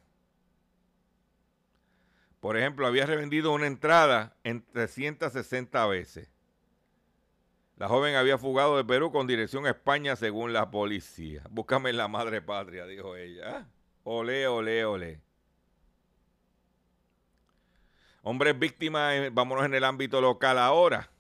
Por 2.39 2.57
ejemplo, 2.57 2.87
había 2.87 3.05
revendido 3.05 3.53
una 3.53 3.67
entrada 3.67 4.37
en 4.45 4.65
360 4.65 5.85
veces. 5.89 6.31
La 7.77 7.89
joven 7.89 8.15
había 8.15 8.39
fugado 8.39 8.77
de 8.77 8.85
Perú 8.85 9.11
con 9.11 9.27
dirección 9.27 9.67
a 9.67 9.71
España 9.71 10.15
según 10.15 10.53
la 10.53 10.71
policía. 10.71 11.43
Búscame 11.51 11.91
en 11.91 11.97
la 11.97 12.07
madre 12.07 12.41
patria, 12.43 12.87
dijo 12.87 13.17
ella. 13.17 13.67
Ole, 14.05 14.47
ole, 14.47 14.85
ole. 14.85 15.21
Hombres 18.27 18.59
víctimas, 18.59 19.33
vámonos 19.35 19.67
en 19.67 19.75
el 19.75 19.85
ámbito 19.85 20.19
local 20.19 20.57
ahora. 20.57 21.11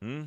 ¿Mm? 0.00 0.24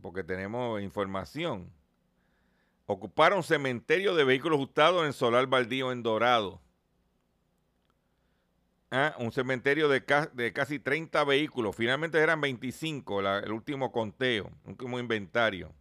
Porque 0.00 0.24
tenemos 0.24 0.80
información. 0.80 1.70
Ocuparon 2.86 3.42
cementerio 3.42 4.14
de 4.14 4.24
vehículos 4.24 4.60
usados 4.60 5.04
en 5.04 5.12
Solar 5.12 5.46
Baldío 5.46 5.92
en 5.92 6.02
Dorado. 6.02 6.58
Ah, 8.90 9.14
un 9.18 9.30
cementerio 9.30 9.90
de, 9.90 10.02
casi 10.54 10.78
30 10.78 11.22
vehículos. 11.24 11.76
Finalmente 11.76 12.18
eran 12.18 12.40
25, 12.40 13.20
el 13.20 13.52
último 13.52 13.92
conteo, 13.92 14.50
un 14.64 14.70
último 14.70 14.98
inventario. 14.98 15.74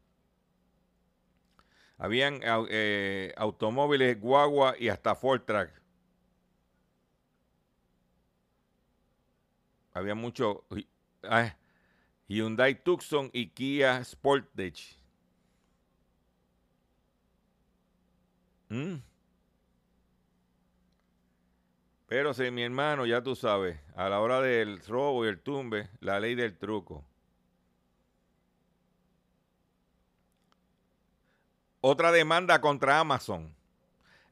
Habían 2.01 2.39
eh, 2.43 3.31
automóviles, 3.37 4.19
guagua 4.19 4.73
y 4.79 4.89
hasta 4.89 5.13
Ford 5.13 5.41
Track. 5.41 5.71
Había 9.93 10.15
mucho 10.15 10.65
ah, 11.21 11.55
Hyundai 12.27 12.83
Tucson 12.83 13.29
y 13.31 13.49
Kia 13.49 14.03
Sportage. 14.03 14.97
¿Mm? 18.69 18.95
Pero 22.07 22.33
si 22.33 22.49
mi 22.49 22.63
hermano, 22.63 23.05
ya 23.05 23.21
tú 23.21 23.35
sabes, 23.35 23.79
a 23.95 24.09
la 24.09 24.21
hora 24.21 24.41
del 24.41 24.79
robo 24.87 25.23
y 25.23 25.27
el 25.27 25.39
tumbe, 25.39 25.91
la 25.99 26.19
ley 26.19 26.33
del 26.33 26.57
truco. 26.57 27.05
Otra 31.83 32.11
demanda 32.11 32.61
contra 32.61 32.99
Amazon. 32.99 33.55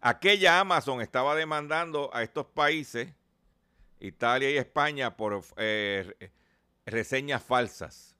Aquella 0.01 0.59
Amazon 0.59 1.01
estaba 1.01 1.33
demandando 1.33 2.11
a 2.13 2.21
estos 2.21 2.45
países, 2.45 3.11
Italia 3.99 4.51
y 4.51 4.57
España, 4.57 5.17
por 5.17 5.43
eh, 5.57 6.31
reseñas 6.85 7.43
falsas. 7.43 8.15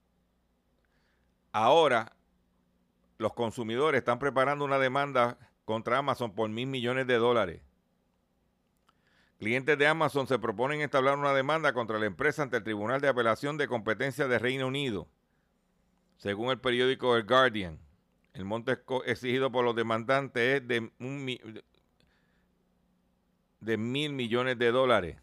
Ahora, 1.51 2.11
los 3.19 3.33
consumidores 3.33 3.99
están 3.99 4.17
preparando 4.17 4.65
una 4.65 4.79
demanda 4.79 5.37
contra 5.63 5.99
Amazon 5.99 6.33
por 6.33 6.49
mil 6.49 6.65
millones 6.65 7.05
de 7.05 7.17
dólares. 7.17 7.61
Clientes 9.37 9.77
de 9.77 9.87
Amazon 9.87 10.25
se 10.25 10.39
proponen 10.39 10.81
establecer 10.81 11.19
una 11.19 11.33
demanda 11.33 11.71
contra 11.71 11.99
la 11.99 12.07
empresa 12.07 12.41
ante 12.41 12.57
el 12.57 12.63
Tribunal 12.63 12.99
de 12.99 13.07
Apelación 13.07 13.57
de 13.57 13.67
Competencia 13.67 14.27
de 14.27 14.39
Reino 14.39 14.67
Unido, 14.67 15.07
según 16.17 16.49
el 16.49 16.59
periódico 16.59 17.15
El 17.15 17.25
Guardian. 17.25 17.88
El 18.39 18.45
monto 18.45 18.71
exigido 19.06 19.52
por 19.52 19.65
los 19.65 19.75
demandantes 19.75 20.62
es 20.62 20.65
de, 20.65 20.89
mil 23.78 24.13
millones 24.13 24.58
de 24.58 24.71
dólares. 24.71 25.17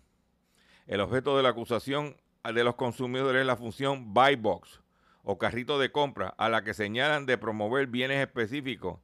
El 0.87 1.01
objeto 1.01 1.35
de 1.35 1.43
la 1.43 1.49
acusación 1.49 2.15
de 2.45 2.63
los 2.63 2.75
consumidores 2.75 3.41
es 3.41 3.47
la 3.47 3.57
función 3.57 4.13
Buy 4.13 4.37
Box 4.37 4.83
o 5.23 5.39
carrito 5.39 5.79
de 5.79 5.91
compra 5.91 6.35
a 6.37 6.51
la 6.51 6.63
que 6.63 6.75
señalan 6.75 7.25
de 7.25 7.39
promover 7.39 7.87
bienes 7.87 8.19
específicos 8.19 8.99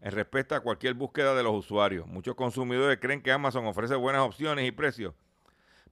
en 0.00 0.10
respeto 0.10 0.56
a 0.56 0.60
cualquier 0.60 0.94
búsqueda 0.94 1.36
de 1.36 1.44
los 1.44 1.54
usuarios. 1.54 2.08
Muchos 2.08 2.34
consumidores 2.34 2.98
creen 3.00 3.22
que 3.22 3.30
Amazon 3.30 3.66
ofrece 3.66 3.94
buenas 3.94 4.22
opciones 4.22 4.66
y 4.66 4.72
precios, 4.72 5.14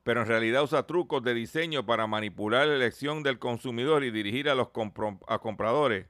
pero 0.02 0.22
en 0.22 0.26
realidad 0.26 0.64
usa 0.64 0.88
trucos 0.88 1.22
de 1.22 1.34
diseño 1.34 1.86
para 1.86 2.08
manipular 2.08 2.66
la 2.66 2.74
elección 2.74 3.22
del 3.22 3.38
consumidor 3.38 4.02
y 4.02 4.10
dirigir 4.10 4.50
a 4.50 4.56
los 4.56 4.70
compradores 4.70 6.08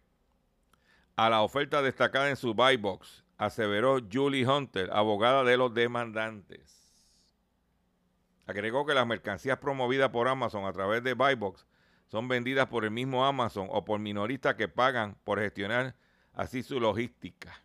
a 1.16 1.28
la 1.30 1.42
oferta 1.42 1.82
destacada 1.82 2.30
en 2.30 2.36
su 2.36 2.54
buy 2.54 2.76
box, 2.76 3.24
aseveró 3.36 3.98
Julie 4.12 4.46
Hunter, 4.46 4.90
abogada 4.92 5.44
de 5.44 5.56
los 5.56 5.72
demandantes. 5.72 6.80
Agregó 8.50 8.84
que 8.84 8.94
las 8.94 9.06
mercancías 9.06 9.58
promovidas 9.58 10.10
por 10.10 10.26
Amazon 10.26 10.64
a 10.64 10.72
través 10.72 11.04
de 11.04 11.14
Buybox 11.14 11.64
son 12.08 12.26
vendidas 12.26 12.66
por 12.66 12.84
el 12.84 12.90
mismo 12.90 13.24
Amazon 13.24 13.68
o 13.70 13.84
por 13.84 14.00
minoristas 14.00 14.56
que 14.56 14.66
pagan 14.66 15.16
por 15.22 15.38
gestionar 15.38 15.94
así 16.34 16.64
su 16.64 16.80
logística. 16.80 17.62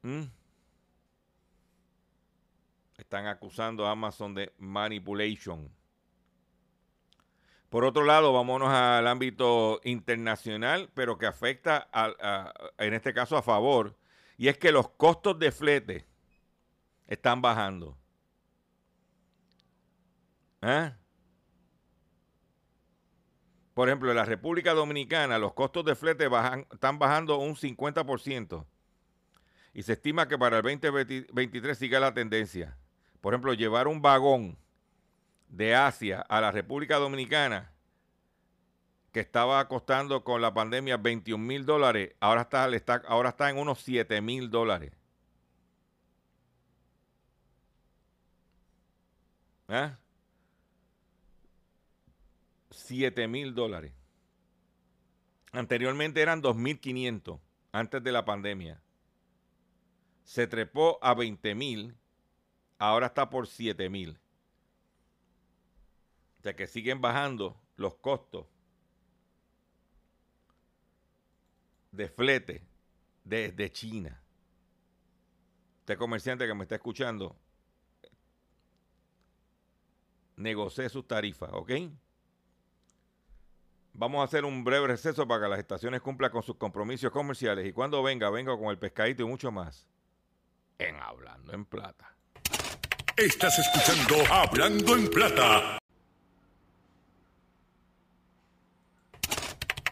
¿Mm? 0.00 0.22
Están 2.96 3.26
acusando 3.26 3.86
a 3.86 3.90
Amazon 3.90 4.34
de 4.34 4.54
manipulation. 4.56 5.70
Por 7.68 7.84
otro 7.84 8.04
lado, 8.04 8.32
vámonos 8.32 8.70
al 8.70 9.06
ámbito 9.06 9.80
internacional, 9.84 10.90
pero 10.94 11.18
que 11.18 11.26
afecta, 11.26 11.88
en 12.78 12.94
este 12.94 13.12
caso, 13.12 13.36
a 13.36 13.42
favor, 13.42 13.96
y 14.38 14.48
es 14.48 14.56
que 14.56 14.72
los 14.72 14.88
costos 14.90 15.38
de 15.38 15.52
flete 15.52 16.06
están 17.06 17.42
bajando. 17.42 17.98
¿Eh? 20.62 20.92
Por 23.74 23.88
ejemplo, 23.88 24.10
en 24.10 24.16
la 24.16 24.24
República 24.24 24.74
Dominicana 24.74 25.38
los 25.38 25.52
costos 25.52 25.84
de 25.84 25.94
flete 25.94 26.28
están 26.72 26.98
bajando 26.98 27.38
un 27.38 27.54
50% 27.54 28.66
y 29.72 29.82
se 29.82 29.92
estima 29.92 30.26
que 30.26 30.36
para 30.36 30.56
el 30.58 30.62
2023 30.62 31.78
siga 31.78 32.00
la 32.00 32.12
tendencia. 32.12 32.76
Por 33.20 33.34
ejemplo, 33.34 33.54
llevar 33.54 33.86
un 33.86 34.02
vagón 34.02 34.58
de 35.48 35.74
Asia 35.74 36.20
a 36.20 36.40
la 36.40 36.52
República 36.52 36.96
Dominicana, 36.96 37.72
que 39.12 39.20
estaba 39.20 39.66
costando 39.68 40.22
con 40.22 40.42
la 40.42 40.52
pandemia 40.52 40.96
21 40.96 41.42
mil 41.42 41.64
dólares, 41.64 42.14
ahora 42.20 42.42
está, 42.42 43.50
en 43.50 43.58
unos 43.58 43.80
7 43.80 44.20
mil 44.20 44.50
dólares. 44.50 44.92
¿Eh? 49.68 49.90
7 52.70 53.28
mil 53.28 53.54
dólares. 53.54 53.92
Anteriormente 55.52 56.20
eran 56.20 56.42
2.500 56.42 57.40
antes 57.72 58.02
de 58.02 58.12
la 58.12 58.24
pandemia. 58.24 58.80
Se 60.24 60.46
trepó 60.46 60.98
a 61.02 61.14
20 61.14 61.54
mil, 61.54 61.96
ahora 62.78 63.06
está 63.06 63.30
por 63.30 63.46
7 63.46 63.88
mil. 63.88 64.18
O 66.38 66.42
sea 66.42 66.54
que 66.54 66.66
siguen 66.66 67.00
bajando 67.00 67.60
los 67.76 67.94
costos 67.96 68.46
de 71.92 72.08
flete 72.08 72.62
desde 73.24 73.70
China. 73.72 74.22
Usted 75.80 75.98
comerciante 75.98 76.46
que 76.46 76.54
me 76.54 76.64
está 76.64 76.76
escuchando, 76.76 77.36
negocie 80.36 80.88
sus 80.88 81.06
tarifas, 81.08 81.50
¿ok? 81.52 81.72
Vamos 83.94 84.20
a 84.20 84.24
hacer 84.24 84.44
un 84.44 84.62
breve 84.62 84.86
receso 84.86 85.26
para 85.26 85.44
que 85.44 85.48
las 85.48 85.58
estaciones 85.58 86.00
cumplan 86.00 86.30
con 86.30 86.42
sus 86.42 86.56
compromisos 86.56 87.10
comerciales 87.10 87.66
y 87.66 87.72
cuando 87.72 88.02
venga, 88.02 88.30
venga 88.30 88.56
con 88.56 88.66
el 88.66 88.78
pescadito 88.78 89.24
y 89.24 89.26
mucho 89.26 89.50
más 89.50 89.88
en 90.78 90.94
Hablando 90.96 91.52
en 91.52 91.64
Plata. 91.64 92.14
Estás 93.16 93.58
escuchando 93.58 94.32
Hablando 94.32 94.96
en 94.96 95.10
Plata. 95.10 95.78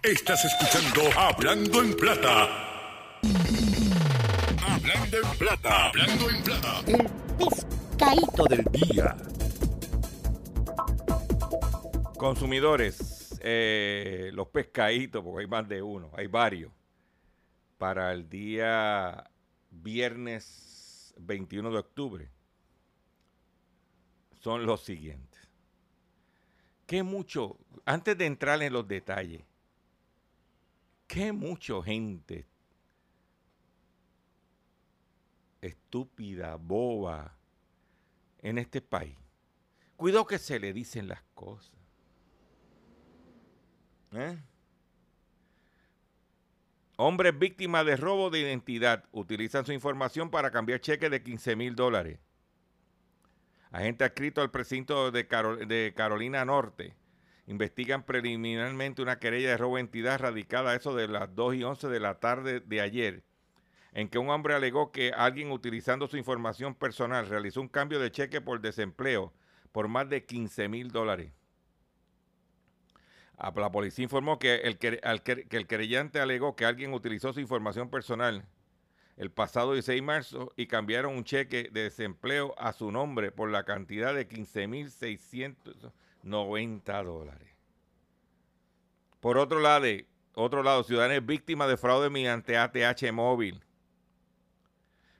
Estás 0.02 0.44
escuchando 0.44 1.02
Hablando 1.18 1.82
en 1.82 1.96
Plata. 1.96 2.48
Hablando 4.66 5.16
en 5.16 5.38
Plata. 5.38 5.86
Hablando 5.86 6.30
en 6.30 6.42
Plata. 6.42 6.80
El 6.86 7.10
pescadito 7.38 8.44
del 8.44 8.64
día. 8.72 9.16
Consumidores 12.16 13.16
eh, 13.48 14.32
los 14.34 14.48
pescaditos, 14.48 15.22
porque 15.22 15.42
hay 15.44 15.46
más 15.46 15.68
de 15.68 15.80
uno, 15.80 16.10
hay 16.16 16.26
varios, 16.26 16.72
para 17.78 18.12
el 18.12 18.28
día 18.28 19.30
viernes 19.70 21.14
21 21.18 21.70
de 21.70 21.78
octubre, 21.78 22.30
son 24.40 24.66
los 24.66 24.82
siguientes. 24.82 25.48
Qué 26.86 27.04
mucho, 27.04 27.56
antes 27.84 28.18
de 28.18 28.26
entrar 28.26 28.60
en 28.62 28.72
los 28.72 28.88
detalles, 28.88 29.45
qué 31.06 31.32
mucha 31.32 31.82
gente 31.82 32.46
estúpida, 35.60 36.56
boba, 36.56 37.36
en 38.38 38.58
este 38.58 38.80
país. 38.80 39.16
Cuidado 39.96 40.26
que 40.26 40.38
se 40.38 40.60
le 40.60 40.72
dicen 40.72 41.08
las 41.08 41.22
cosas. 41.34 41.74
¿Eh? 44.12 44.38
Hombres 46.96 47.38
víctimas 47.38 47.84
de 47.84 47.96
robo 47.96 48.30
de 48.30 48.40
identidad 48.40 49.04
utilizan 49.12 49.66
su 49.66 49.72
información 49.72 50.30
para 50.30 50.50
cambiar 50.50 50.80
cheques 50.80 51.10
de 51.10 51.22
15 51.22 51.56
mil 51.56 51.74
dólares. 51.74 52.18
Agente 53.70 54.04
adscrito 54.04 54.40
al 54.40 54.50
precinto 54.50 55.10
de, 55.10 55.24
de, 55.66 55.92
Carolina 55.94 56.44
Norte 56.44 56.94
investigan 57.46 58.04
preliminarmente 58.04 59.02
una 59.02 59.18
querella 59.18 59.50
de 59.50 59.56
robo 59.56 59.76
de 59.76 59.82
identidad 59.82 60.18
radicada 60.18 60.70
a 60.72 60.76
eso 60.76 60.94
de 60.94 61.08
las 61.08 61.34
2 61.34 61.54
y 61.54 61.64
11 61.64 61.88
de 61.88 62.00
la 62.00 62.18
tarde 62.18 62.60
de 62.60 62.80
ayer, 62.80 63.22
en 63.92 64.08
que 64.08 64.18
un 64.18 64.30
hombre 64.30 64.54
alegó 64.54 64.92
que 64.92 65.12
alguien 65.12 65.52
utilizando 65.52 66.06
su 66.08 66.16
información 66.16 66.74
personal 66.74 67.28
realizó 67.28 67.60
un 67.60 67.68
cambio 67.68 67.98
de 68.00 68.10
cheque 68.10 68.40
por 68.40 68.60
desempleo 68.60 69.32
por 69.72 69.88
más 69.88 70.08
de 70.08 70.24
15 70.24 70.68
mil 70.68 70.90
dólares. 70.90 71.32
La 73.38 73.70
policía 73.70 74.02
informó 74.02 74.38
que 74.38 74.56
el, 74.56 74.78
que 74.78 75.46
el 75.50 75.66
querellante 75.66 76.20
alegó 76.20 76.56
que 76.56 76.64
alguien 76.64 76.94
utilizó 76.94 77.32
su 77.32 77.40
información 77.40 77.90
personal 77.90 78.46
el 79.16 79.30
pasado 79.30 79.72
16 79.72 79.96
de 79.96 80.02
marzo 80.02 80.52
y 80.56 80.66
cambiaron 80.66 81.16
un 81.16 81.24
cheque 81.24 81.70
de 81.72 81.84
desempleo 81.84 82.54
a 82.58 82.72
su 82.72 82.90
nombre 82.90 83.32
por 83.32 83.50
la 83.50 83.64
cantidad 83.64 84.14
de 84.14 84.26
15.690 86.26 87.04
dólares. 87.04 87.48
Por 89.20 89.38
otro 89.38 89.60
lado, 89.60 89.86
otro 90.34 90.62
lado, 90.62 90.82
ciudadanos 90.82 91.24
víctimas 91.24 91.68
de 91.68 91.76
fraude 91.76 92.10
mediante 92.10 92.58
ATH 92.58 93.12
móvil. 93.12 93.62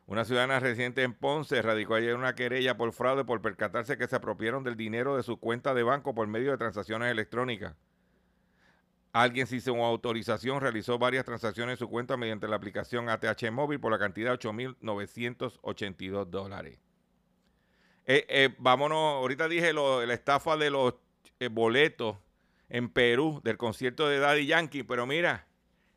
Una 0.07 0.25
ciudadana 0.25 0.61
residente 0.61 1.03
en 1.03 1.15
Ponce 1.15 1.61
radicó 1.63 1.95
ayer 1.95 2.15
una 2.15 2.35
querella 2.35 2.77
por 2.77 2.93
fraude 2.93 3.25
por 3.25 3.43
percatarse 3.43 3.99
que 3.99 4.07
se 4.07 4.15
apropiaron 4.15 4.63
del 4.63 4.77
dinero 4.77 5.17
de 5.17 5.25
su 5.25 5.39
cuenta 5.39 5.75
de 5.75 5.83
banco 5.83 6.15
por 6.15 6.29
medio 6.29 6.53
de 6.53 6.59
transacciones 6.59 7.11
electrónicas. 7.11 7.75
Alguien 9.13 9.47
sin 9.47 9.63
su 9.63 9.75
autorización 9.83 10.61
realizó 10.61 10.99
varias 10.99 11.25
transacciones 11.25 11.73
en 11.73 11.79
su 11.79 11.89
cuenta 11.89 12.17
mediante 12.17 12.47
la 12.47 12.57
aplicación 12.57 13.09
ATH 13.09 13.51
Móvil 13.51 13.81
por 13.81 13.91
la 13.91 13.99
cantidad 13.99 14.39
de 14.39 14.49
8.982 14.49 16.27
dólares. 16.27 16.79
Eh, 18.09 18.25
eh, 18.29 18.55
vámonos, 18.59 19.17
ahorita 19.17 19.49
dije 19.49 19.73
la 19.73 20.15
estafa 20.15 20.57
de 20.57 20.71
los 20.71 20.95
eh, 21.41 21.49
boletos 21.49 22.17
en 22.69 22.89
Perú 22.89 23.41
del 23.43 23.57
concierto 23.57 24.09
de 24.09 24.21
Daddy 24.21 24.47
Yankee, 24.47 24.85
pero 24.85 25.07
mira, 25.07 25.49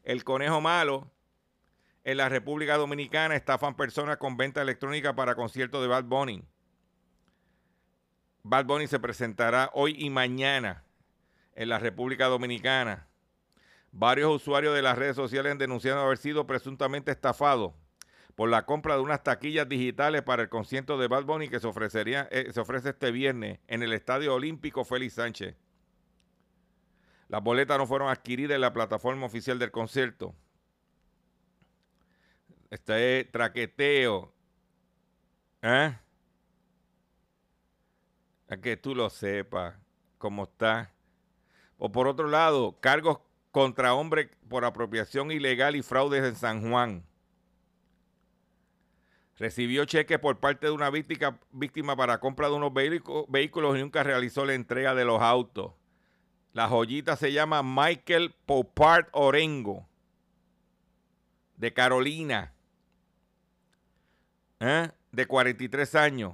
el 0.04 0.24
conejo 0.24 0.60
malo 0.60 1.12
en 2.04 2.18
la 2.18 2.28
República 2.28 2.78
Dominicana 2.78 3.36
estafan 3.36 3.76
personas 3.76 4.18
con 4.18 4.38
venta 4.38 4.62
electrónica 4.62 5.16
para 5.16 5.36
conciertos 5.36 5.84
de 5.84 5.88
Bad 5.88 6.06
Bunny. 6.06 6.44
Bad 8.42 8.66
Bunny 8.66 8.88
se 8.88 9.00
presentará 9.00 9.70
hoy 9.74 9.96
y 9.96 10.10
mañana 10.10 10.84
en 11.54 11.70
la 11.70 11.78
República 11.78 12.26
Dominicana. 12.26 13.08
Varios 13.92 14.36
usuarios 14.36 14.74
de 14.74 14.82
las 14.82 14.98
redes 14.98 15.16
sociales 15.16 15.52
han 15.52 15.58
denunciado 15.60 16.00
haber 16.02 16.18
sido 16.18 16.48
presuntamente 16.48 17.12
estafados 17.12 17.74
por 18.40 18.50
la 18.50 18.66
compra 18.66 18.96
de 18.96 19.02
unas 19.02 19.22
taquillas 19.22 19.68
digitales 19.68 20.22
para 20.22 20.44
el 20.44 20.48
concierto 20.48 20.98
de 20.98 21.10
Bad 21.10 21.26
Bunny 21.26 21.50
que 21.50 21.60
se, 21.60 21.68
ofrecería, 21.68 22.26
eh, 22.32 22.54
se 22.54 22.62
ofrece 22.62 22.92
este 22.92 23.12
viernes 23.12 23.60
en 23.68 23.84
el 23.84 23.92
Estadio 23.92 24.34
Olímpico 24.34 24.86
Félix 24.86 25.16
Sánchez. 25.16 25.58
Las 27.28 27.44
boletas 27.44 27.78
no 27.78 27.86
fueron 27.86 28.08
adquiridas 28.08 28.56
en 28.56 28.62
la 28.62 28.72
plataforma 28.72 29.26
oficial 29.26 29.60
del 29.60 29.72
concierto. 29.72 30.34
Este 32.70 33.20
es 33.20 33.30
traqueteo. 33.30 34.34
¿Eh? 35.62 35.98
A 38.48 38.56
que 38.56 38.78
tú 38.78 38.96
lo 38.96 39.10
sepas 39.10 39.76
cómo 40.18 40.44
está. 40.44 40.94
O 41.78 41.92
por 41.92 42.08
otro 42.08 42.30
lado, 42.30 42.80
cargos 42.80 43.20
contra 43.52 43.94
hombre 43.96 44.32
por 44.48 44.64
apropiación 44.64 45.30
ilegal 45.30 45.76
y 45.76 45.82
fraudes 45.82 46.24
en 46.24 46.38
San 46.38 46.70
Juan. 46.70 47.09
Recibió 49.40 49.86
cheques 49.86 50.20
por 50.20 50.40
parte 50.40 50.68
de 50.68 50.74
una 50.74 50.90
víctima, 50.90 51.40
víctima 51.52 51.96
para 51.96 52.20
compra 52.20 52.50
de 52.50 52.56
unos 52.56 52.74
vehículos 52.74 53.78
y 53.78 53.82
nunca 53.82 54.04
realizó 54.04 54.46
la 54.46 54.54
entrega 54.54 54.94
de 54.94 55.06
los 55.06 55.22
autos. 55.22 55.74
La 56.54 56.68
joyita 56.68 57.16
se 57.16 57.32
llama 57.32 57.64
Michael 57.64 58.36
Popart 58.46 59.10
Orengo, 59.14 59.88
de 61.56 61.74
Carolina, 61.74 62.54
¿eh? 64.60 64.90
de 65.12 65.26
43 65.26 65.96
años. 65.96 66.34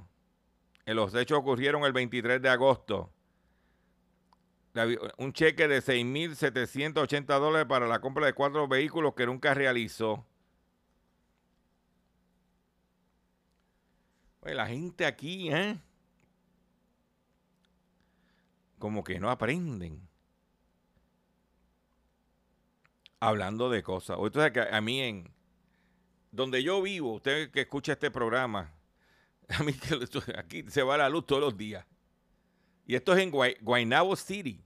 los 0.84 1.14
hechos 1.14 1.38
ocurrieron 1.38 1.84
el 1.84 1.92
23 1.92 2.42
de 2.42 2.48
agosto 2.48 3.12
un 5.18 5.32
cheque 5.32 5.68
de 5.68 5.78
6.780 5.78 7.26
dólares 7.38 7.66
para 7.66 7.86
la 7.86 8.00
compra 8.00 8.26
de 8.26 8.34
cuatro 8.34 8.68
vehículos 8.68 9.14
que 9.14 9.26
nunca 9.26 9.54
realizó. 9.54 10.26
La 14.54 14.66
gente 14.66 15.06
aquí, 15.06 15.50
¿eh? 15.50 15.78
Como 18.78 19.02
que 19.02 19.18
no 19.18 19.30
aprenden. 19.30 20.06
Hablando 23.20 23.70
de 23.70 23.82
cosas. 23.82 24.18
Que 24.52 24.60
a 24.70 24.80
mí 24.80 25.00
en... 25.00 25.32
Donde 26.30 26.62
yo 26.62 26.82
vivo, 26.82 27.14
usted 27.14 27.50
que 27.50 27.62
escucha 27.62 27.92
este 27.92 28.10
programa, 28.10 28.74
a 29.48 29.62
mí 29.62 29.72
aquí 30.36 30.64
se 30.68 30.82
va 30.82 30.98
la 30.98 31.08
luz 31.08 31.24
todos 31.24 31.40
los 31.40 31.56
días. 31.56 31.86
Y 32.86 32.94
esto 32.94 33.14
es 33.14 33.20
en 33.20 33.30
Guaynabo 33.30 34.14
City. 34.16 34.62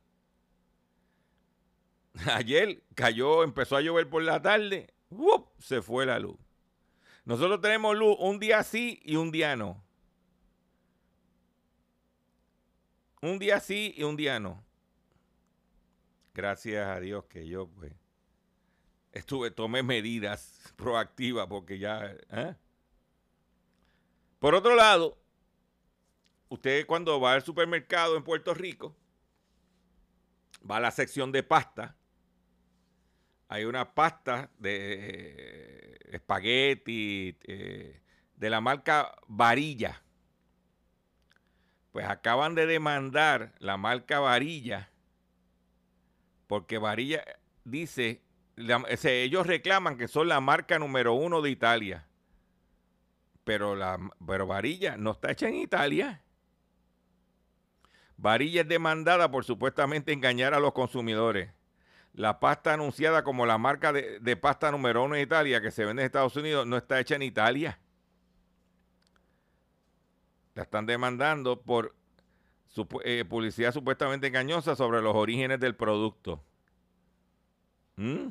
Ayer 2.27 2.83
cayó, 2.95 3.45
empezó 3.45 3.77
a 3.77 3.81
llover 3.81 4.09
por 4.09 4.23
la 4.23 4.43
tarde, 4.43 4.93
se 5.59 5.81
fue 5.81 6.07
la 6.07 6.19
luz. 6.19 6.37
Nosotros 7.31 7.61
tenemos 7.61 7.97
luz 7.97 8.17
un 8.19 8.41
día 8.41 8.65
sí 8.65 9.01
y 9.05 9.15
un 9.15 9.31
día 9.31 9.55
no. 9.55 9.81
Un 13.23 13.39
día 13.39 13.61
sí 13.61 13.95
y 13.97 14.03
un 14.03 14.17
día 14.17 14.41
no. 14.41 14.65
Gracias 16.35 16.89
a 16.89 16.99
Dios 16.99 17.27
que 17.27 17.47
yo 17.47 17.69
pues 17.69 17.93
estuve, 19.13 19.53
tomé 19.53 19.85
medidas 19.85 20.73
proactivas 20.77 21.47
porque 21.47 21.79
ya... 21.79 22.17
¿eh? 22.33 22.57
Por 24.41 24.57
otro 24.57 24.75
lado, 24.75 25.17
usted 26.49 26.85
cuando 26.85 27.21
va 27.21 27.35
al 27.35 27.45
supermercado 27.45 28.17
en 28.17 28.25
Puerto 28.25 28.55
Rico, 28.55 28.97
va 30.69 30.79
a 30.79 30.81
la 30.81 30.91
sección 30.91 31.31
de 31.31 31.45
pasta 31.45 31.95
hay 33.51 33.65
una 33.65 33.95
pasta 33.95 34.49
de 34.59 35.99
espagueti 36.13 37.37
eh, 37.43 38.01
de 38.37 38.49
la 38.49 38.61
marca 38.61 39.13
Varilla. 39.27 40.01
Pues 41.91 42.07
acaban 42.07 42.55
de 42.55 42.67
demandar 42.67 43.53
la 43.59 43.77
marca 43.77 44.21
Varilla 44.21 44.89
porque 46.47 46.79
Varilla 46.79 47.25
dice, 47.65 48.23
ellos 48.57 49.49
reclaman 49.49 49.99
que 49.99 50.07
son 50.07 50.29
la 50.29 50.41
marca 50.41 50.79
número 50.79 51.15
uno 51.15 51.43
de 51.43 51.51
Italia. 51.51 52.07
Pero, 53.43 53.75
la, 53.75 53.99
pero 54.25 54.47
Varilla 54.47 54.97
no 54.97 55.11
está 55.11 55.33
hecha 55.33 55.49
en 55.49 55.57
Italia. 55.57 56.23
Varilla 58.17 58.61
es 58.61 58.69
demandada 58.69 59.29
por 59.29 59.45
supuestamente 59.45 60.13
engañar 60.13 60.55
a 60.55 60.61
los 60.61 60.73
consumidores 60.73 61.51
la 62.13 62.41
pasta 62.41 62.75
anunciada 62.75 63.23
como 63.23 63.47
la 63.47 63.59
marca 63.59 63.93
de, 63.93 64.37
pasta 64.37 64.71
número 64.71 65.05
uno 65.05 65.15
en 65.15 65.23
Italia 65.23 65.61
que 65.61 65.71
se 65.71 65.85
vende 65.85 66.03
en 66.03 66.07
Estados 66.07 66.37
Unidos 66.37 66.67
no 66.67 66.77
está 66.77 66.99
hecha 67.01 67.15
en 67.15 67.23
Italia. 67.23 67.79
La 70.55 70.65
están 70.65 70.87
demandando 70.87 71.61
por 71.63 71.95
eh, 73.05 73.25
publicidad 73.29 73.73
supuestamente 73.73 74.27
engañosa 74.27 74.75
sobre 74.75 75.01
los 75.01 75.15
orígenes 75.15 75.61
del 75.61 75.77
producto. 75.77 76.43
¿Mm? 77.97 78.29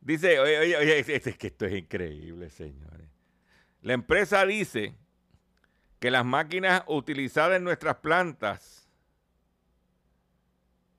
Dice, 0.00 0.40
oye, 0.40 0.58
oye, 0.58 0.76
oye, 0.76 0.98
es 0.98 1.36
que 1.36 1.46
esto 1.46 1.66
es 1.66 1.74
increíble, 1.74 2.50
señores. 2.50 3.08
La 3.82 3.92
empresa 3.92 4.44
dice 4.44 4.96
que 6.02 6.10
las 6.10 6.24
máquinas 6.24 6.82
utilizadas 6.88 7.58
en 7.58 7.62
nuestras 7.62 7.98
plantas, 7.98 8.88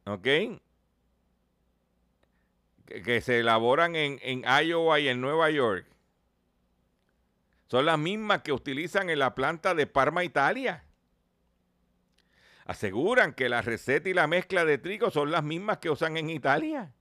¿ok? 0.06 0.28
Que, 2.86 3.20
se 3.20 3.40
elaboran 3.40 3.98
en, 3.98 4.18
en 4.22 4.46
Iowa 4.46 5.02
y 5.02 5.10
en 5.10 5.20
Nueva 5.20 5.50
York, 5.50 5.86
son 7.68 7.86
las 7.86 8.00
mismas 8.00 8.44
que 8.44 8.54
utilizan 8.54 9.10
en 9.10 9.20
la 9.20 9.36
planta 9.36 9.76
de 9.76 9.88
Parma, 9.88 10.24
Italia. 10.24 10.86
Aseguran 12.64 13.34
que 13.34 13.50
la 13.50 13.62
receta 13.62 14.08
y 14.08 14.14
la 14.14 14.28
mezcla 14.28 14.64
de 14.64 14.78
trigo 14.78 15.12
son 15.12 15.32
las 15.32 15.44
mismas 15.44 15.80
que 15.80 15.90
usan 15.90 16.16
en 16.16 16.30
Italia. 16.30 16.94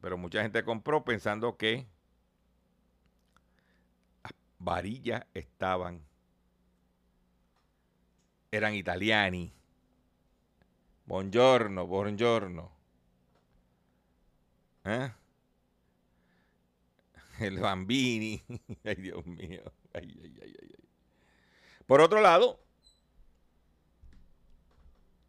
Pero 0.00 0.18
mucha 0.18 0.42
gente 0.42 0.64
compró 0.64 1.04
pensando 1.04 1.56
que 1.56 1.86
varillas 4.58 5.24
estaban, 5.34 6.04
eran 8.50 8.74
italiani. 8.74 9.52
Buongiorno, 11.06 11.86
buongiorno. 11.86 12.70
¿Eh? 14.84 15.10
El 17.40 17.58
bambini. 17.58 18.42
Ay, 18.84 18.94
Dios 18.96 19.24
mío. 19.24 19.62
Ay, 19.94 20.20
ay, 20.22 20.38
ay, 20.42 20.56
ay. 20.60 20.88
Por 21.86 22.00
otro 22.00 22.20
lado, 22.20 22.60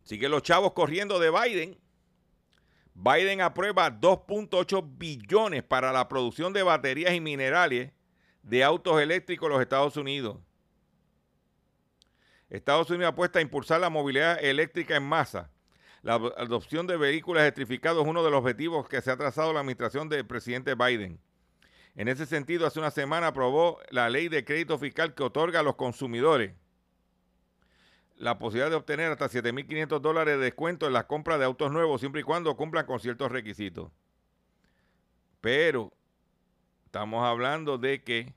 siguen 0.04 0.32
los 0.32 0.44
chavos 0.44 0.74
corriendo 0.74 1.20
de 1.20 1.32
Biden. 1.32 1.78
Biden 2.94 3.40
aprueba 3.40 3.90
2.8 3.90 4.98
billones 4.98 5.64
para 5.64 5.94
la 5.94 6.10
producción 6.10 6.52
de 6.52 6.64
baterías 6.64 7.14
y 7.14 7.22
minerales 7.22 7.94
de 8.50 8.64
autos 8.64 9.00
eléctricos 9.00 9.48
en 9.48 9.54
los 9.54 9.62
Estados 9.62 9.96
Unidos. 9.96 10.38
Estados 12.50 12.90
Unidos 12.90 13.14
apuesta 13.14 13.38
a 13.38 13.44
impulsar 13.44 13.80
la 13.80 13.92
movilidad 13.92 14.44
eléctrica 14.44 14.96
en 14.96 15.04
masa. 15.04 15.52
La 16.02 16.16
adopción 16.16 16.88
de 16.88 16.98
vehículos 16.98 17.42
electrificados 17.42 18.04
es 18.04 18.10
uno 18.10 18.24
de 18.24 18.32
los 18.32 18.40
objetivos 18.40 18.90
que 18.90 19.02
se 19.02 19.12
ha 19.12 19.18
trazado 19.18 19.54
la 19.54 19.60
administración 19.60 20.10
del 20.10 20.26
presidente 20.26 20.74
Biden. 20.74 21.20
En 21.96 22.08
ese 22.08 22.26
sentido, 22.26 22.66
hace 22.66 22.80
una 22.80 22.92
semana 22.92 23.28
aprobó 23.28 23.80
la 23.92 24.10
ley 24.10 24.30
de 24.30 24.44
crédito 24.44 24.80
fiscal 24.80 25.14
que 25.14 25.24
otorga 25.24 25.60
a 25.60 25.64
los 25.64 25.76
consumidores 25.76 26.54
la 28.16 28.38
posibilidad 28.38 28.70
de 28.70 28.76
obtener 28.76 29.12
hasta 29.12 29.30
7.500 29.30 30.00
dólares 30.00 30.38
de 30.38 30.44
descuento 30.44 30.88
en 30.88 30.94
la 30.94 31.08
compra 31.08 31.38
de 31.38 31.46
autos 31.46 31.72
nuevos, 31.72 32.02
siempre 32.02 32.22
y 32.22 32.24
cuando 32.26 32.56
cumplan 32.58 32.86
con 32.86 33.00
ciertos 33.00 33.32
requisitos. 33.32 33.92
Pero 35.40 35.94
estamos 36.86 37.24
hablando 37.24 37.78
de 37.78 38.04
que 38.04 38.34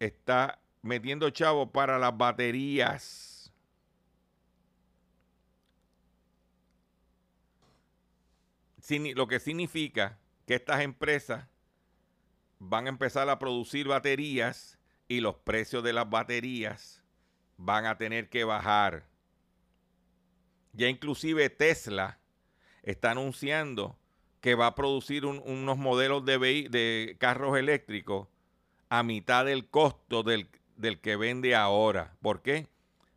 está 0.00 0.58
metiendo 0.82 1.30
chavo 1.30 1.70
para 1.70 1.98
las 1.98 2.16
baterías. 2.16 3.52
Lo 9.14 9.28
que 9.28 9.38
significa 9.38 10.18
que 10.46 10.56
estas 10.56 10.80
empresas 10.80 11.46
van 12.58 12.86
a 12.86 12.88
empezar 12.88 13.28
a 13.28 13.38
producir 13.38 13.86
baterías 13.86 14.78
y 15.06 15.20
los 15.20 15.36
precios 15.36 15.84
de 15.84 15.92
las 15.92 16.10
baterías 16.10 17.00
van 17.56 17.86
a 17.86 17.96
tener 17.98 18.28
que 18.28 18.42
bajar. 18.42 19.06
Ya 20.72 20.88
inclusive 20.88 21.50
Tesla 21.50 22.18
está 22.82 23.12
anunciando 23.12 23.96
que 24.40 24.54
va 24.54 24.68
a 24.68 24.74
producir 24.74 25.26
unos 25.26 25.78
modelos 25.78 26.24
de, 26.24 26.38
de, 26.38 27.16
carros 27.18 27.58
eléctricos 27.58 28.28
a 28.90 29.04
mitad 29.04 29.46
del 29.46 29.68
costo 29.68 30.22
del, 30.24 30.48
del 30.76 31.00
que 31.00 31.16
vende 31.16 31.54
ahora. 31.54 32.12
¿Por 32.20 32.42
qué? 32.42 32.66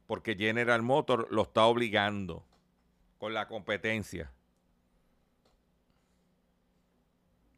Porque 0.07 0.35
General 0.35 0.83
Motors 0.83 1.29
lo 1.31 1.41
está 1.41 1.65
obligando 1.65 2.45
con 3.17 3.33
la 3.33 3.47
competencia. 3.47 4.31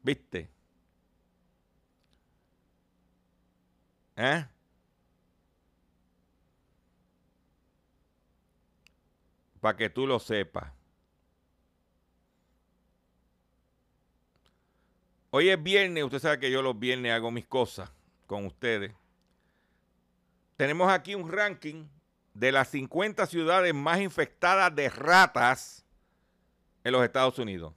¿Viste? 0.01 0.49
¿Eh? 4.15 4.45
Para 9.59 9.75
que 9.75 9.89
tú 9.89 10.07
lo 10.07 10.19
sepas. 10.19 10.71
Hoy 15.31 15.49
es 15.49 15.61
viernes, 15.61 16.05
usted 16.05 16.19
sabe 16.19 16.39
que 16.39 16.51
yo 16.51 16.61
los 16.61 16.79
viernes 16.79 17.11
hago 17.11 17.29
mis 17.29 17.45
cosas 17.45 17.91
con 18.25 18.45
ustedes. 18.45 18.93
Tenemos 20.57 20.91
aquí 20.91 21.15
un 21.15 21.31
ranking 21.31 21.87
de 22.33 22.51
las 22.51 22.69
50 22.69 23.25
ciudades 23.27 23.73
más 23.73 23.99
infectadas 24.01 24.73
de 24.75 24.89
ratas 24.89 25.85
en 26.83 26.91
los 26.91 27.03
Estados 27.03 27.39
Unidos. 27.39 27.73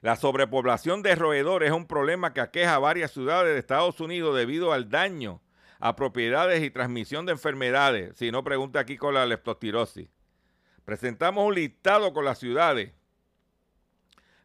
La 0.00 0.16
sobrepoblación 0.16 1.02
de 1.02 1.14
roedores 1.14 1.68
es 1.68 1.74
un 1.74 1.86
problema 1.86 2.32
que 2.32 2.40
aqueja 2.40 2.74
a 2.74 2.80
varias 2.80 3.12
ciudades 3.12 3.52
de 3.52 3.58
Estados 3.58 4.00
Unidos 4.00 4.36
debido 4.36 4.72
al 4.72 4.88
daño 4.88 5.40
a 5.78 5.94
propiedades 5.94 6.62
y 6.62 6.70
transmisión 6.70 7.26
de 7.26 7.32
enfermedades. 7.32 8.16
Si 8.16 8.32
no, 8.32 8.42
pregunta 8.42 8.80
aquí 8.80 8.96
con 8.96 9.14
la 9.14 9.26
leptospirosis. 9.26 10.08
Presentamos 10.84 11.46
un 11.46 11.54
listado 11.54 12.12
con 12.12 12.24
las 12.24 12.38
ciudades 12.38 12.92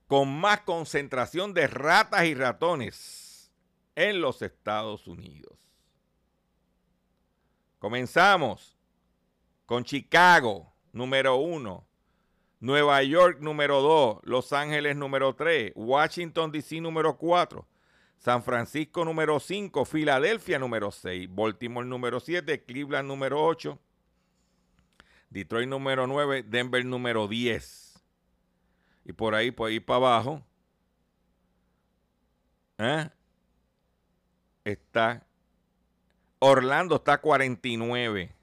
con 0.08 0.39
más 0.39 0.62
concentración 0.62 1.54
de 1.54 1.67
ratas 1.67 2.26
y 2.26 2.34
ratones 2.34 3.26
en 3.97 4.21
los 4.21 4.43
Estados 4.43 5.07
Unidos. 5.07 5.57
Comenzamos 7.79 8.77
con 9.65 9.83
Chicago, 9.83 10.71
número 10.93 11.38
uno, 11.38 11.83
Nueva 12.60 13.01
York 13.01 13.39
número 13.41 13.81
2, 13.81 14.19
Los 14.21 14.53
Ángeles 14.53 14.95
número 14.95 15.33
3, 15.33 15.73
Washington 15.75 16.51
DC 16.51 16.79
número 16.79 17.17
4, 17.17 17.67
San 18.19 18.43
Francisco 18.43 19.03
número 19.03 19.39
5, 19.39 19.83
Filadelfia 19.83 20.60
número 20.60 20.91
6, 20.91 21.27
Baltimore 21.33 21.88
número 21.88 22.19
7, 22.19 22.65
Cleveland 22.65 23.07
número 23.07 23.43
8, 23.43 23.79
Detroit 25.31 25.67
número 25.67 26.05
9, 26.05 26.43
Denver 26.43 26.86
número 26.86 27.27
10. 27.27 28.03
Y 29.05 29.13
por 29.13 29.33
ahí, 29.33 29.49
por 29.49 29.69
ahí 29.69 29.79
para 29.79 29.97
abajo, 29.97 30.43
¿eh? 32.77 33.10
Está 34.71 35.25
Orlando 36.39 36.97
está 36.97 37.19
49. 37.19 38.34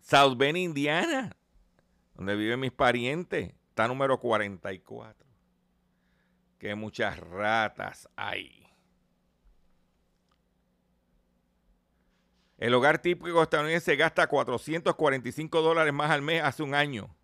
South 0.00 0.36
Bend, 0.36 0.58
Indiana, 0.58 1.36
donde 2.14 2.34
viven 2.34 2.60
mis 2.60 2.72
parientes, 2.72 3.54
está 3.68 3.86
número 3.86 4.18
44. 4.18 5.26
Qué 6.58 6.74
muchas 6.74 7.18
ratas 7.18 8.08
hay. 8.16 8.66
El 12.58 12.74
hogar 12.74 13.00
típico 13.00 13.42
estadounidense 13.42 13.96
gasta 13.96 14.26
445 14.26 15.62
dólares 15.62 15.92
más 15.92 16.10
al 16.10 16.22
mes 16.22 16.42
hace 16.42 16.62
un 16.62 16.74
año. 16.74 17.14